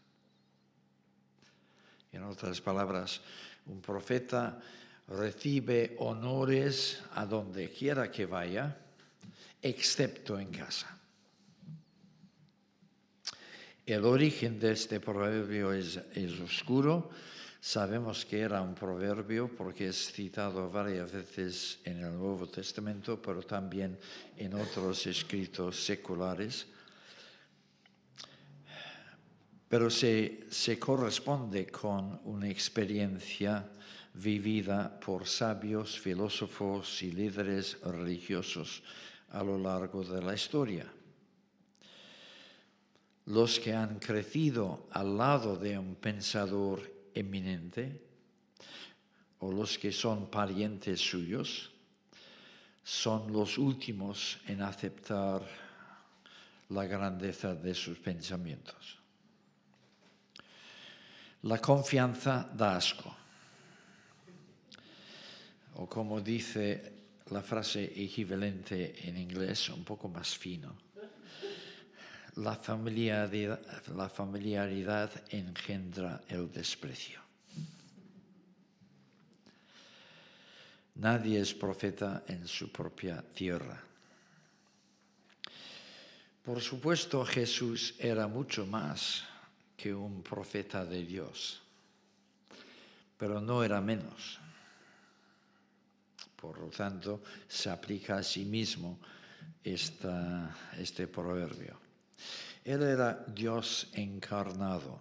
[2.12, 3.20] En otras palabras,
[3.66, 4.58] un profeta
[5.08, 8.76] recibe honores a donde quiera que vaya,
[9.62, 10.97] excepto en casa.
[13.88, 15.98] El origen de este proverbio es,
[16.44, 17.08] oscuro.
[17.58, 23.40] Sabemos que era un proverbio porque es citado varias veces en el Nuevo Testamento, pero
[23.40, 23.98] también
[24.36, 26.66] en otros escritos seculares.
[29.70, 33.70] Pero se, se corresponde con una experiencia
[34.12, 38.82] vivida por sabios, filósofos y líderes religiosos
[39.30, 40.97] a lo largo de la historia.
[43.28, 46.80] Los que han crecido al lado de un pensador
[47.12, 48.00] eminente
[49.40, 51.70] o los que son parientes suyos
[52.82, 55.42] son los últimos en aceptar
[56.70, 58.96] la grandeza de sus pensamientos.
[61.42, 63.14] La confianza da asco
[65.74, 66.92] o como dice
[67.30, 70.87] la frase equivalente en inglés, un poco más fino.
[72.38, 73.58] La familiaridad,
[75.30, 77.20] engendra el desprecio.
[80.94, 83.82] Nadie es profeta en su propia tierra.
[86.44, 89.24] Por supuesto, Jesús era mucho más
[89.76, 91.60] que un profeta de Dios,
[93.16, 94.38] pero no era menos.
[96.36, 99.00] Por lo tanto, se aplica a sí mismo
[99.64, 101.87] este proverbio.
[102.64, 105.00] Él era Dios encarnado.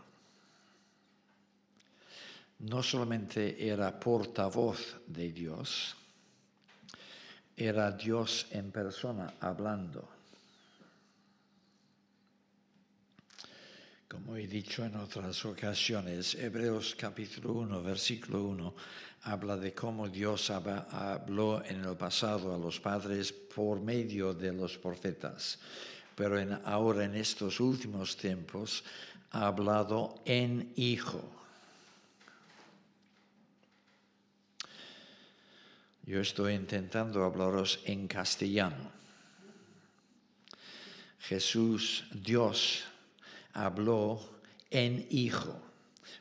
[2.59, 5.95] No solamente era portavoz de Dios,
[7.55, 10.07] era Dios en persona hablando.
[14.07, 18.75] Como he dicho en otras ocasiones, Hebreos capítulo 1, versículo 1,
[19.23, 24.77] habla de cómo Dios habló en el pasado a los padres por medio de los
[24.77, 25.59] profetas,
[26.17, 28.83] pero ahora en estos últimos tiempos
[29.29, 31.21] ha hablado en Hijo.
[36.01, 38.89] Yo estoy intentando hablaros en castellano.
[41.19, 42.85] Jesús, Dios,
[43.53, 44.19] habló
[44.71, 45.61] en Hijo,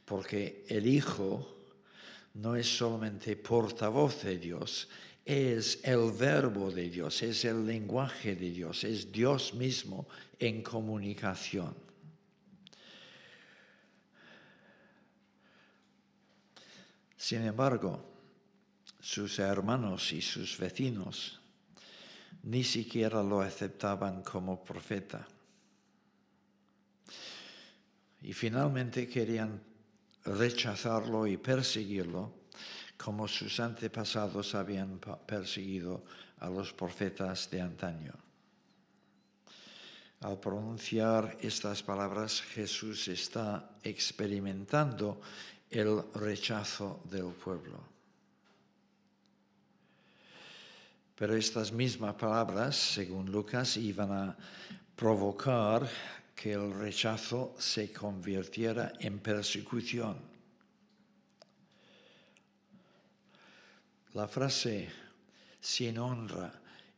[0.04, 1.56] porque el Hijo
[2.34, 4.88] no es solamente portavoz de Dios,
[5.26, 10.06] es el verbo de Dios, es el lenguaje de Dios, es Dios mismo
[10.38, 11.74] en comunicación.
[17.16, 18.08] Sin embargo,
[19.00, 21.40] sus hermanos y sus vecinos
[22.44, 25.26] ni siquiera lo aceptaban como profeta.
[28.22, 29.60] Y finalmente querían
[30.24, 32.45] rechazarlo y perseguirlo
[32.96, 36.04] como sus antepasados habían perseguido
[36.38, 38.12] a los profetas de antaño.
[40.20, 45.20] Al pronunciar estas palabras, Jesús está experimentando
[45.70, 47.78] el rechazo del pueblo.
[51.14, 54.36] Pero estas mismas palabras, según Lucas, iban a
[54.94, 55.88] provocar
[56.34, 60.35] que el rechazo se convirtiera en persecución.
[64.16, 64.88] La frase
[65.60, 66.50] sin honra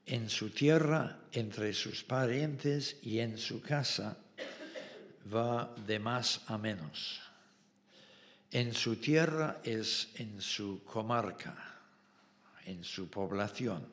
[0.06, 4.16] en su tierra, entre sus parientes y en su casa,
[5.34, 7.18] va de más a menos.
[8.52, 11.56] En su tierra es en su comarca,
[12.64, 13.84] en su población.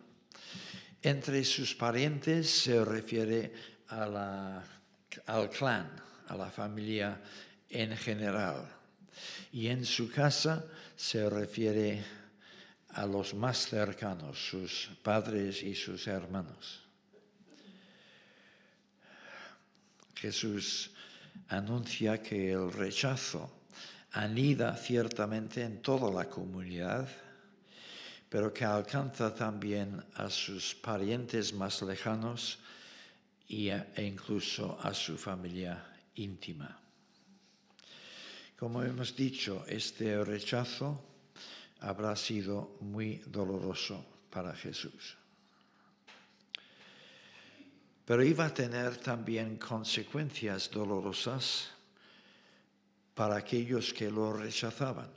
[1.02, 3.52] Entre sus parientes se refiere
[3.88, 5.90] al clan,
[6.28, 7.20] a la familia
[7.72, 8.70] en general.
[9.52, 10.64] Y en su casa
[10.96, 12.25] se refiere
[12.96, 16.82] a los más cercanos, sus padres y sus hermanos.
[20.16, 20.92] Jesús
[21.50, 23.52] anuncia que el rechazo
[24.14, 27.08] anida ciertamente en toda la comunidad,
[28.30, 32.60] pero que alcanza también a sus parientes más lejanos
[33.50, 35.84] e incluso a su familia
[36.16, 36.80] íntima.
[38.58, 41.15] Como hemos dicho, este rechazo
[41.86, 45.16] habrá sido muy doloroso para Jesús.
[48.06, 51.70] Pero iba a tener también consecuencias dolorosas
[53.14, 55.10] para aquellos que lo rechazaban.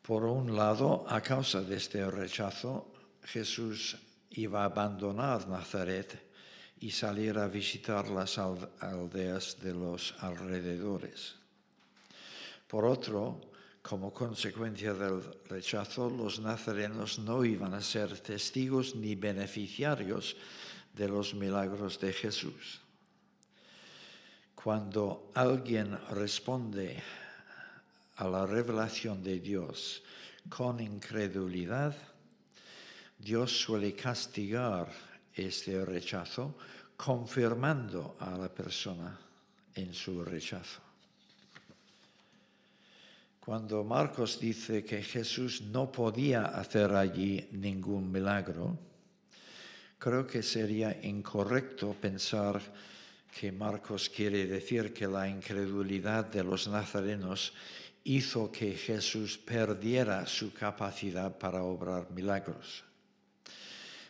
[0.00, 2.92] Por un lado, a causa de este rechazo,
[3.24, 3.96] Jesús
[4.30, 6.32] iba a abandonar Nazaret
[6.80, 11.36] y salir a visitar las aldeas de los alrededores.
[12.66, 13.53] Por otro,
[13.84, 20.36] como consecuencia del rechazo, los nazarenos no iban a ser testigos ni beneficiarios
[20.94, 22.80] de los milagros de Jesús.
[24.54, 26.96] Cuando alguien responde
[28.16, 30.02] a la revelación de Dios
[30.48, 31.94] con incredulidad,
[33.18, 34.88] Dios suele castigar
[35.34, 36.56] este rechazo
[36.96, 39.20] confirmando a la persona
[39.74, 40.83] en su rechazo.
[43.44, 48.78] Cuando Marcos dice que Jesús no podía hacer allí ningún milagro,
[49.98, 52.58] creo que sería incorrecto pensar
[53.38, 57.52] que Marcos quiere decir que la incredulidad de los nazarenos
[58.04, 62.82] hizo que Jesús perdiera su capacidad para obrar milagros.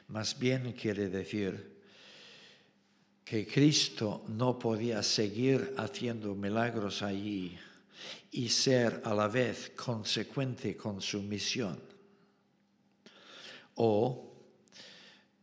[0.06, 1.82] Más bien quiere decir
[3.24, 7.58] que Cristo no podía seguir haciendo milagros allí
[8.34, 11.78] y ser a la vez consecuente con su misión.
[13.76, 14.32] O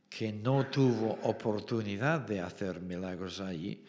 [0.09, 3.81] que no tuvo oportunidad de hacer milagros allí,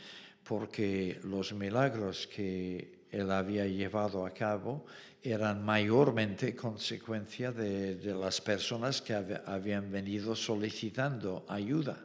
[0.45, 4.87] porque los milagros que él había llevado a cabo
[5.21, 11.99] eran mayormente consecuencia de, las personas que habían venido solicitando ayuda.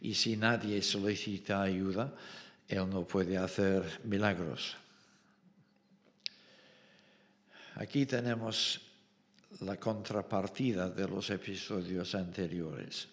[0.00, 2.14] Y si nadie solicita ayuda,
[2.68, 4.76] él no puede hacer milagros.
[7.76, 8.80] Aquí tenemos
[9.60, 13.08] la contrapartida de los episodios anteriores.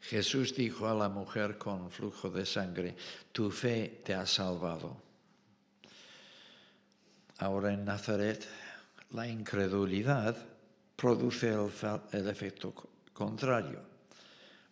[0.00, 2.94] Jesús dijo a la mujer con flujo de sangre,
[3.32, 4.96] tu fe te ha salvado.
[7.38, 8.46] Ahora en Nazaret,
[9.10, 10.36] la incredulidad
[10.94, 11.48] produce
[12.12, 12.74] el, efecto
[13.12, 13.80] contrario,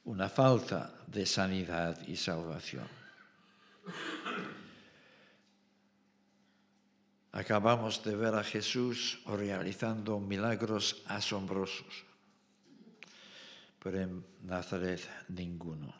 [0.04, 3.05] una falta de sanidad y salvación.
[7.36, 12.06] Acabamos de ver a Jesús realizando milagros asombrosos
[13.86, 15.94] pero en Nazaret ninguno.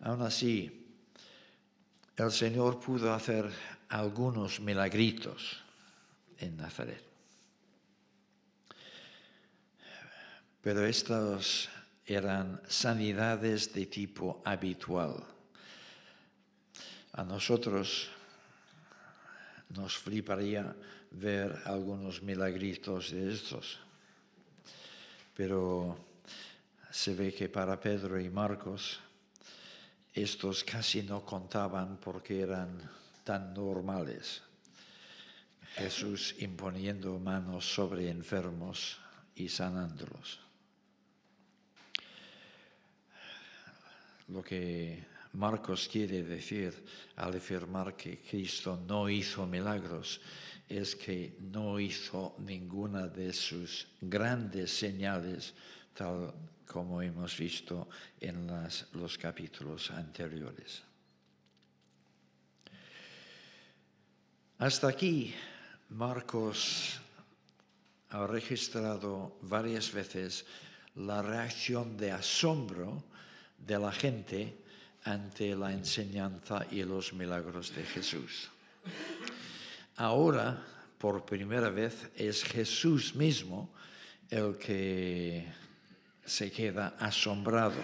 [0.00, 0.68] Aún así,
[2.16, 3.50] el Señor pudo hacer
[3.88, 5.56] algunos milagritos
[6.36, 7.02] en Nazaret.
[10.60, 11.70] Pero estos
[12.04, 15.24] eran sanidades de tipo habitual.
[17.12, 18.08] A nosotros
[19.70, 20.74] nos fliparía
[21.10, 23.78] ver algunos milagritos de estos.
[25.34, 25.98] Pero
[26.90, 29.00] se ve que para Pedro y Marcos
[30.12, 32.78] estos casi no contaban porque eran
[33.24, 34.42] tan normales.
[35.74, 38.98] Jesús imponiendo manos sobre enfermos
[39.36, 40.40] y sanándolos.
[44.28, 46.74] Lo que Marcos quiere decir
[47.16, 50.20] al afirmar que Cristo no hizo milagros
[50.68, 55.54] es que no hizo ninguna de sus grandes señales,
[55.94, 56.32] tal
[56.66, 57.88] como hemos visto
[58.20, 58.46] en
[58.92, 60.82] los capítulos anteriores.
[64.58, 65.34] Hasta aquí,
[65.88, 67.00] Marcos
[68.10, 70.44] ha registrado varias veces
[70.94, 73.02] la reacción de asombro
[73.58, 74.59] de la gente
[75.04, 78.50] ante la enseñanza y los milagros de Jesús.
[79.96, 80.62] Ahora,
[80.98, 83.72] por primera vez, es Jesús mismo
[84.28, 85.46] el que
[86.24, 87.80] se queda asombrado.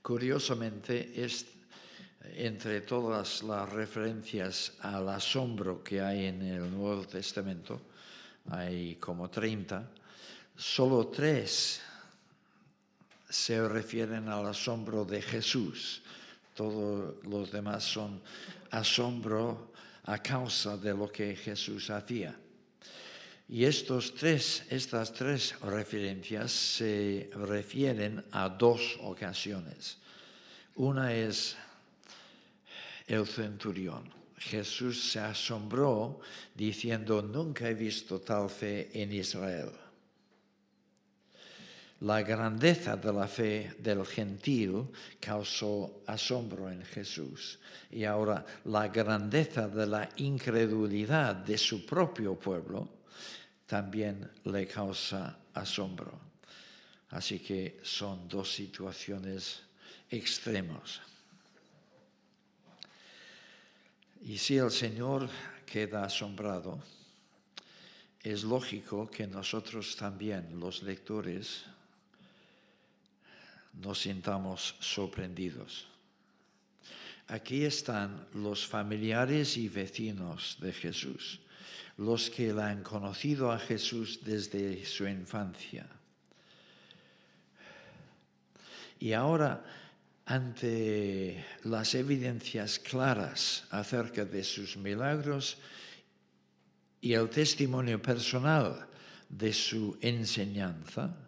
[0.00, 1.46] Curiosamente, es,
[2.34, 7.82] entre todas las referencias al asombro que hay en el Nuevo Testamento,
[8.50, 9.90] hay como 30,
[10.56, 11.82] solo tres
[13.28, 16.02] se refieren al asombro de Jesús.
[16.54, 18.20] Todos los demás son
[18.70, 19.72] asombro
[20.04, 22.34] a causa de lo que Jesús hacía.
[23.48, 29.96] Y estos tres, estas tres referencias se refieren a dos ocasiones.
[30.76, 31.56] Una es
[33.06, 34.12] el centurión.
[34.38, 36.20] Jesús se asombró
[36.54, 39.70] diciendo, nunca he visto tal fe en Israel.
[42.00, 44.86] La grandeza de la fe del gentil
[45.18, 47.58] causó asombro en Jesús.
[47.90, 52.88] Y ahora la grandeza de la incredulidad de su propio pueblo
[53.66, 56.20] también le causa asombro.
[57.10, 59.62] Así que son dos situaciones
[60.08, 61.00] extremas.
[64.22, 65.28] Y si el Señor
[65.66, 66.78] queda asombrado,
[68.22, 71.64] es lógico que nosotros también, los lectores,
[73.74, 75.86] nos sintamos sorprendidos.
[77.28, 81.40] Aquí están los familiares y vecinos de Jesús,
[81.98, 85.86] los que la han conocido a Jesús desde su infancia.
[88.98, 89.62] Y ahora,
[90.24, 95.58] ante las evidencias claras acerca de sus milagros
[97.00, 98.88] y el testimonio personal
[99.28, 101.27] de su enseñanza,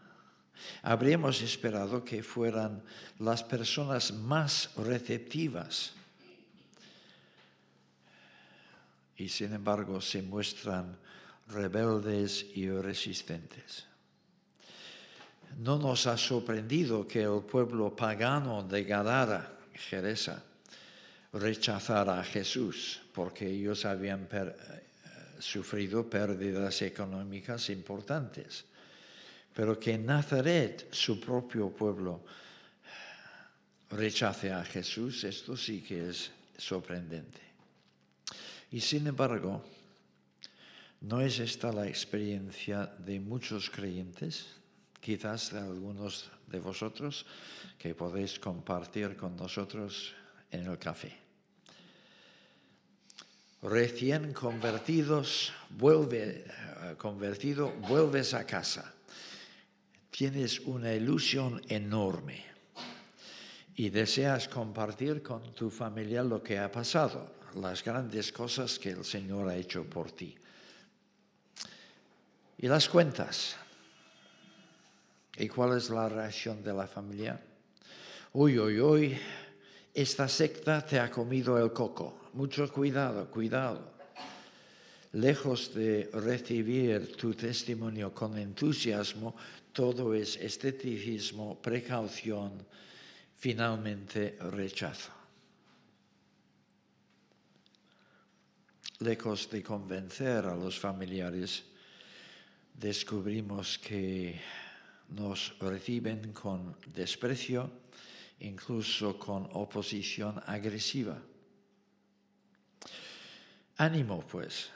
[0.82, 2.82] Habríamos esperado que fueran
[3.18, 5.92] las personas más receptivas
[9.16, 10.96] y sin embargo se muestran
[11.48, 13.84] rebeldes y resistentes.
[15.58, 20.42] No nos ha sorprendido que el pueblo pagano de Gadara, Jereza,
[21.32, 24.54] rechazara a Jesús porque ellos habían eh,
[25.38, 28.64] sufrido pérdidas económicas importantes
[29.54, 32.22] pero que Nazaret, su propio pueblo,
[33.90, 37.40] rechace a Jesús, esto sí que es sorprendente.
[38.70, 39.64] Y sin embargo,
[41.00, 44.46] ¿no es esta la experiencia de muchos creyentes,
[45.00, 47.26] quizás de algunos de vosotros,
[47.78, 50.14] que podéis compartir con nosotros
[50.52, 51.18] en el café?
[53.62, 58.94] Recién convertidos, vuelve, eh, convertido, vuelves a casa
[60.10, 62.44] tienes una ilusión enorme
[63.76, 69.04] y deseas compartir con tu familia lo que ha pasado, las grandes cosas que el
[69.04, 70.36] Señor ha hecho por ti.
[72.58, 73.56] Y las cuentas.
[75.38, 77.40] ¿Y cuál es la reacción de la familia?
[78.34, 79.18] Uy, uy, uy,
[79.94, 82.28] esta secta te ha comido el coco.
[82.34, 83.90] Mucho cuidado, cuidado.
[85.12, 89.34] Lejos de recibir tu testimonio con entusiasmo,
[89.72, 92.66] todo es esteticismo, precaución,
[93.36, 95.12] finalmente rechazo.
[99.00, 101.64] Lejos de convencer a los familiares,
[102.74, 104.38] descubrimos que
[105.08, 107.70] nos reciben con desprecio,
[108.40, 111.16] incluso con oposición agresiva.
[113.76, 114.70] Ánimo, pues,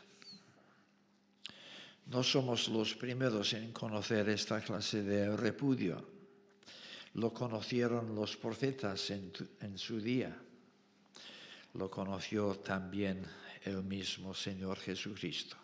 [2.06, 6.04] no somos los primeros en conocer esta clase de repudio.
[7.14, 9.32] Lo conocieron los profetas en,
[9.78, 10.36] su día.
[11.74, 13.24] Lo conoció también
[13.64, 15.56] el mismo Señor Jesucristo.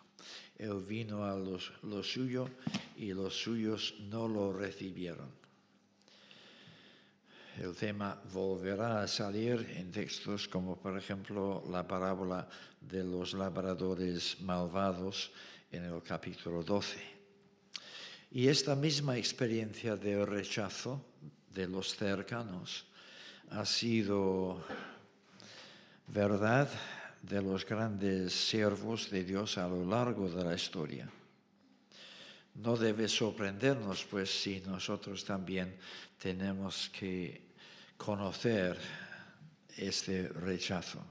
[0.57, 2.49] Él vino a los, lo suyo
[2.95, 5.29] y los suyos no lo recibieron.
[7.57, 12.47] el tema volverá a salir en textos como por ejemplo la parábola
[12.79, 15.31] de los labradores malvados
[15.71, 16.99] en el capítulo 12.
[18.31, 21.03] Y esta misma experiencia de rechazo
[21.53, 22.85] de los cercanos
[23.49, 24.63] ha sido
[26.07, 26.69] verdad
[27.21, 31.09] de los grandes siervos de Dios a lo largo de la historia.
[32.55, 35.77] No debe sorprendernos, pues, si nosotros también
[36.19, 37.41] tenemos que
[37.95, 38.77] conocer
[39.77, 41.03] este rechazo.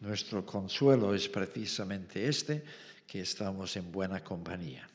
[0.00, 2.64] Nuestro consuelo es precisamente este,
[3.10, 4.88] que estamos en buena compañía.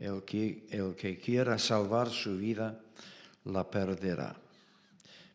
[0.00, 2.80] El que, el que quiera salvar su vida,
[3.44, 4.34] la perderá.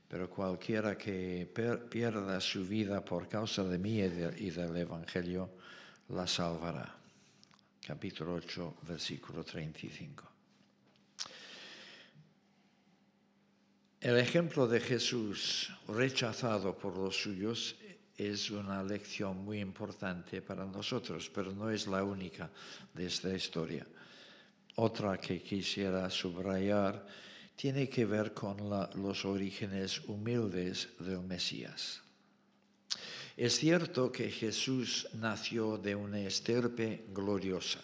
[0.08, 1.48] Pero cualquiera que
[1.88, 5.52] pierda su vida por causa de mí y del Evangelio,
[6.10, 6.98] la salvará
[7.86, 10.24] capítulo 8, versículo 35.
[14.02, 17.76] El ejemplo de Jesús rechazado por los suyos
[18.18, 22.50] es una lección muy importante para nosotros, pero no es la única
[22.94, 23.86] de esta historia.
[24.76, 27.06] Otra que quisiera subrayar
[27.56, 28.58] tiene que ver con
[28.96, 32.02] los orígenes humildes del Mesías.
[33.38, 37.80] Es cierto que Jesús nació de una estirpe gloriosa.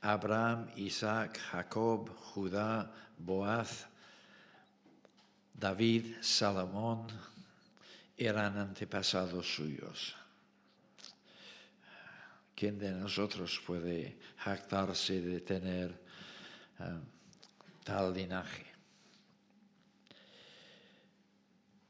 [0.00, 3.86] Abraham, Isaac, Jacob, Judá, Boaz,
[5.52, 7.06] David, Salomón
[8.16, 10.16] eran antepasados suyos.
[12.54, 15.90] ¿Quién de nosotros puede jactarse de tener
[16.80, 17.00] eh,
[17.84, 18.64] tal linaje?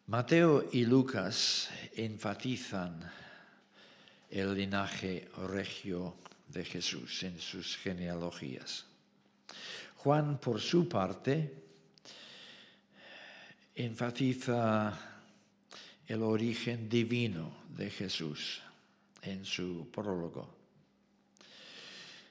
[0.07, 3.01] Mateo y Lucas enfatizan
[4.31, 6.17] el linaje regio
[6.49, 8.87] de Jesús en sus genealogías.
[9.97, 11.63] Juan, por su parte,
[13.75, 15.16] enfatiza
[16.07, 18.63] el origen divino de Jesús
[19.23, 20.55] en su prólogo.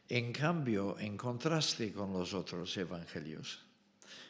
[0.08, 3.60] En cambio, en contraste con los otros evangelios,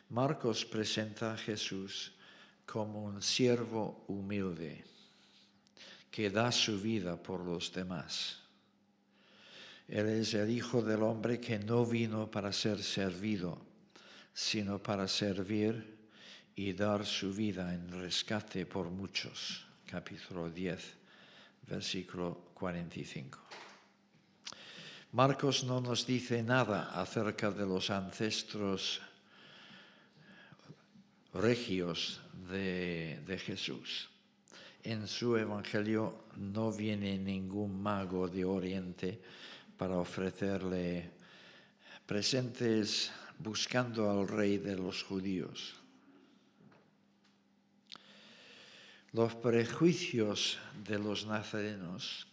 [0.10, 2.14] Marcos presenta a Jesús
[2.66, 4.84] como un siervo humilde
[6.10, 8.40] que da su vida por los demás.
[9.88, 13.62] Él es el Hijo del Hombre que no vino para ser servido,
[14.34, 15.95] sino para servir
[16.56, 19.66] y dar su vida en rescate por muchos.
[19.86, 20.94] Capítulo 10,
[21.68, 23.40] versículo 45.
[25.12, 29.02] Marcos no nos dice nada acerca de los ancestros
[31.34, 34.10] regios de, Jesús.
[34.84, 39.22] En su evangelio no viene ningún mago de Oriente
[39.78, 41.12] para ofrecerle
[42.06, 45.85] presentes buscando al rey de los judíos.
[49.16, 52.28] Los prejuicios de los nazarenos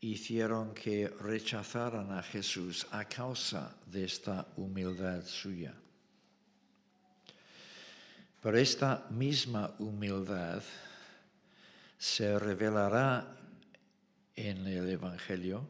[0.00, 5.74] hicieron que rechazaran a Jesús a causa de esta humildad suya.
[8.40, 10.62] Pero esta misma humildad
[11.98, 13.36] se revelará
[14.36, 15.68] en el Evangelio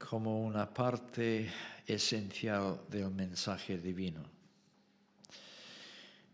[0.00, 1.48] como una parte
[1.86, 4.24] esencial del mensaje divino.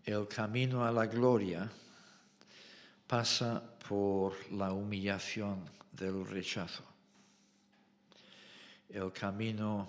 [0.07, 1.70] El camino a la gloria
[3.07, 6.84] pasa por la humillación del rechazo.
[8.88, 9.86] El camino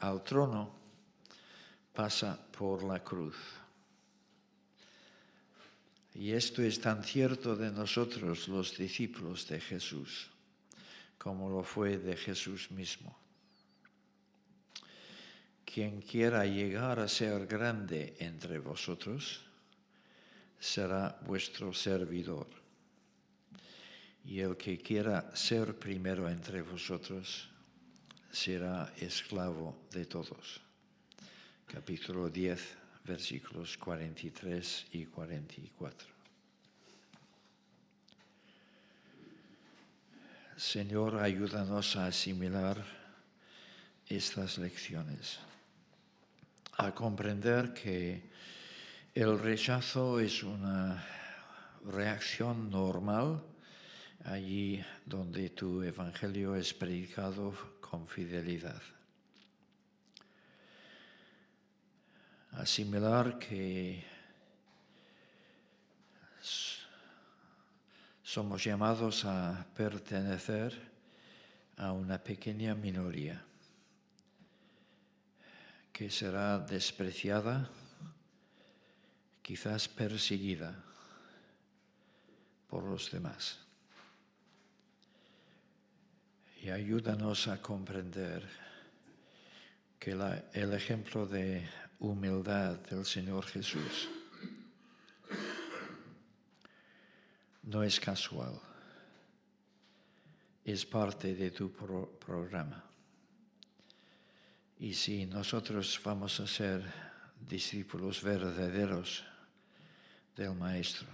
[0.00, 0.70] al trono
[1.92, 3.36] pasa por la cruz.
[6.14, 10.30] Y esto es tan cierto de nosotros los discípulos de Jesús
[11.20, 13.14] como lo fue de Jesús mismo.
[15.66, 19.44] Quien quiera llegar a ser grande entre vosotros
[20.60, 22.46] será vuestro servidor.
[24.24, 27.48] Y el que quiera ser primero entre vosotros
[28.30, 30.60] será esclavo de todos.
[31.66, 36.08] Capítulo 10 versículos 43 y 44.
[40.56, 42.84] Señor, ayúdanos a asimilar
[44.06, 45.38] estas lecciones,
[46.76, 48.29] a comprender que
[49.14, 51.04] el rechazo es una
[51.84, 53.42] reacción normal
[54.24, 58.80] allí donde tu evangelio es predicado con fidelidad.
[62.52, 64.04] asimilar que
[68.22, 70.74] somos llamados a pertenecer
[71.76, 73.42] a una pequeña minoría
[75.92, 77.70] que será despreciada
[79.42, 80.84] quizás perseguida
[82.68, 83.58] por los demás.
[86.62, 88.46] Y ayúdanos a comprender
[89.98, 90.12] que
[90.52, 91.68] el ejemplo de
[91.98, 94.08] humildad del Señor Jesús
[97.62, 98.60] no es casual,
[100.64, 102.84] es parte de tu programa.
[104.78, 106.82] Y si nosotros vamos a ser
[107.38, 109.24] discípulos verdaderos
[110.40, 111.06] del Maestro,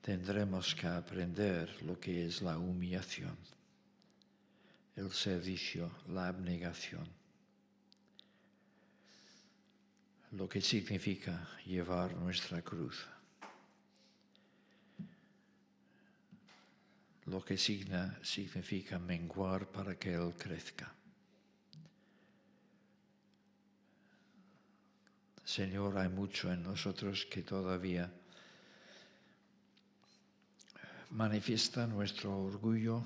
[0.00, 3.36] tendremos que aprender lo que es la humillación,
[4.94, 7.08] el servicio, la abnegación,
[10.30, 13.04] lo que significa llevar nuestra cruz.
[17.26, 20.92] lo que significa menguar para que Él crezca.
[25.50, 28.08] Señor, hay mucho en nosotros que todavía
[31.10, 33.02] manifiesta nuestro orgullo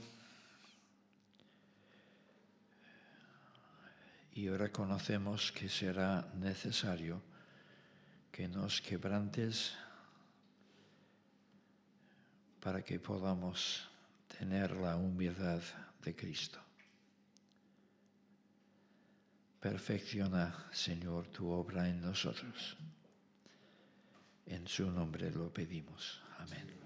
[4.34, 7.22] y reconocemos que será necesario
[8.30, 9.72] que nos quebrantes
[12.60, 13.88] para que podamos
[14.38, 15.62] tener la humildad
[16.02, 16.63] de Cristo.
[19.64, 22.76] Perfecciona, Señor, tu obra en nosotros.
[24.44, 26.20] En su nombre lo pedimos.
[26.36, 26.83] Amén.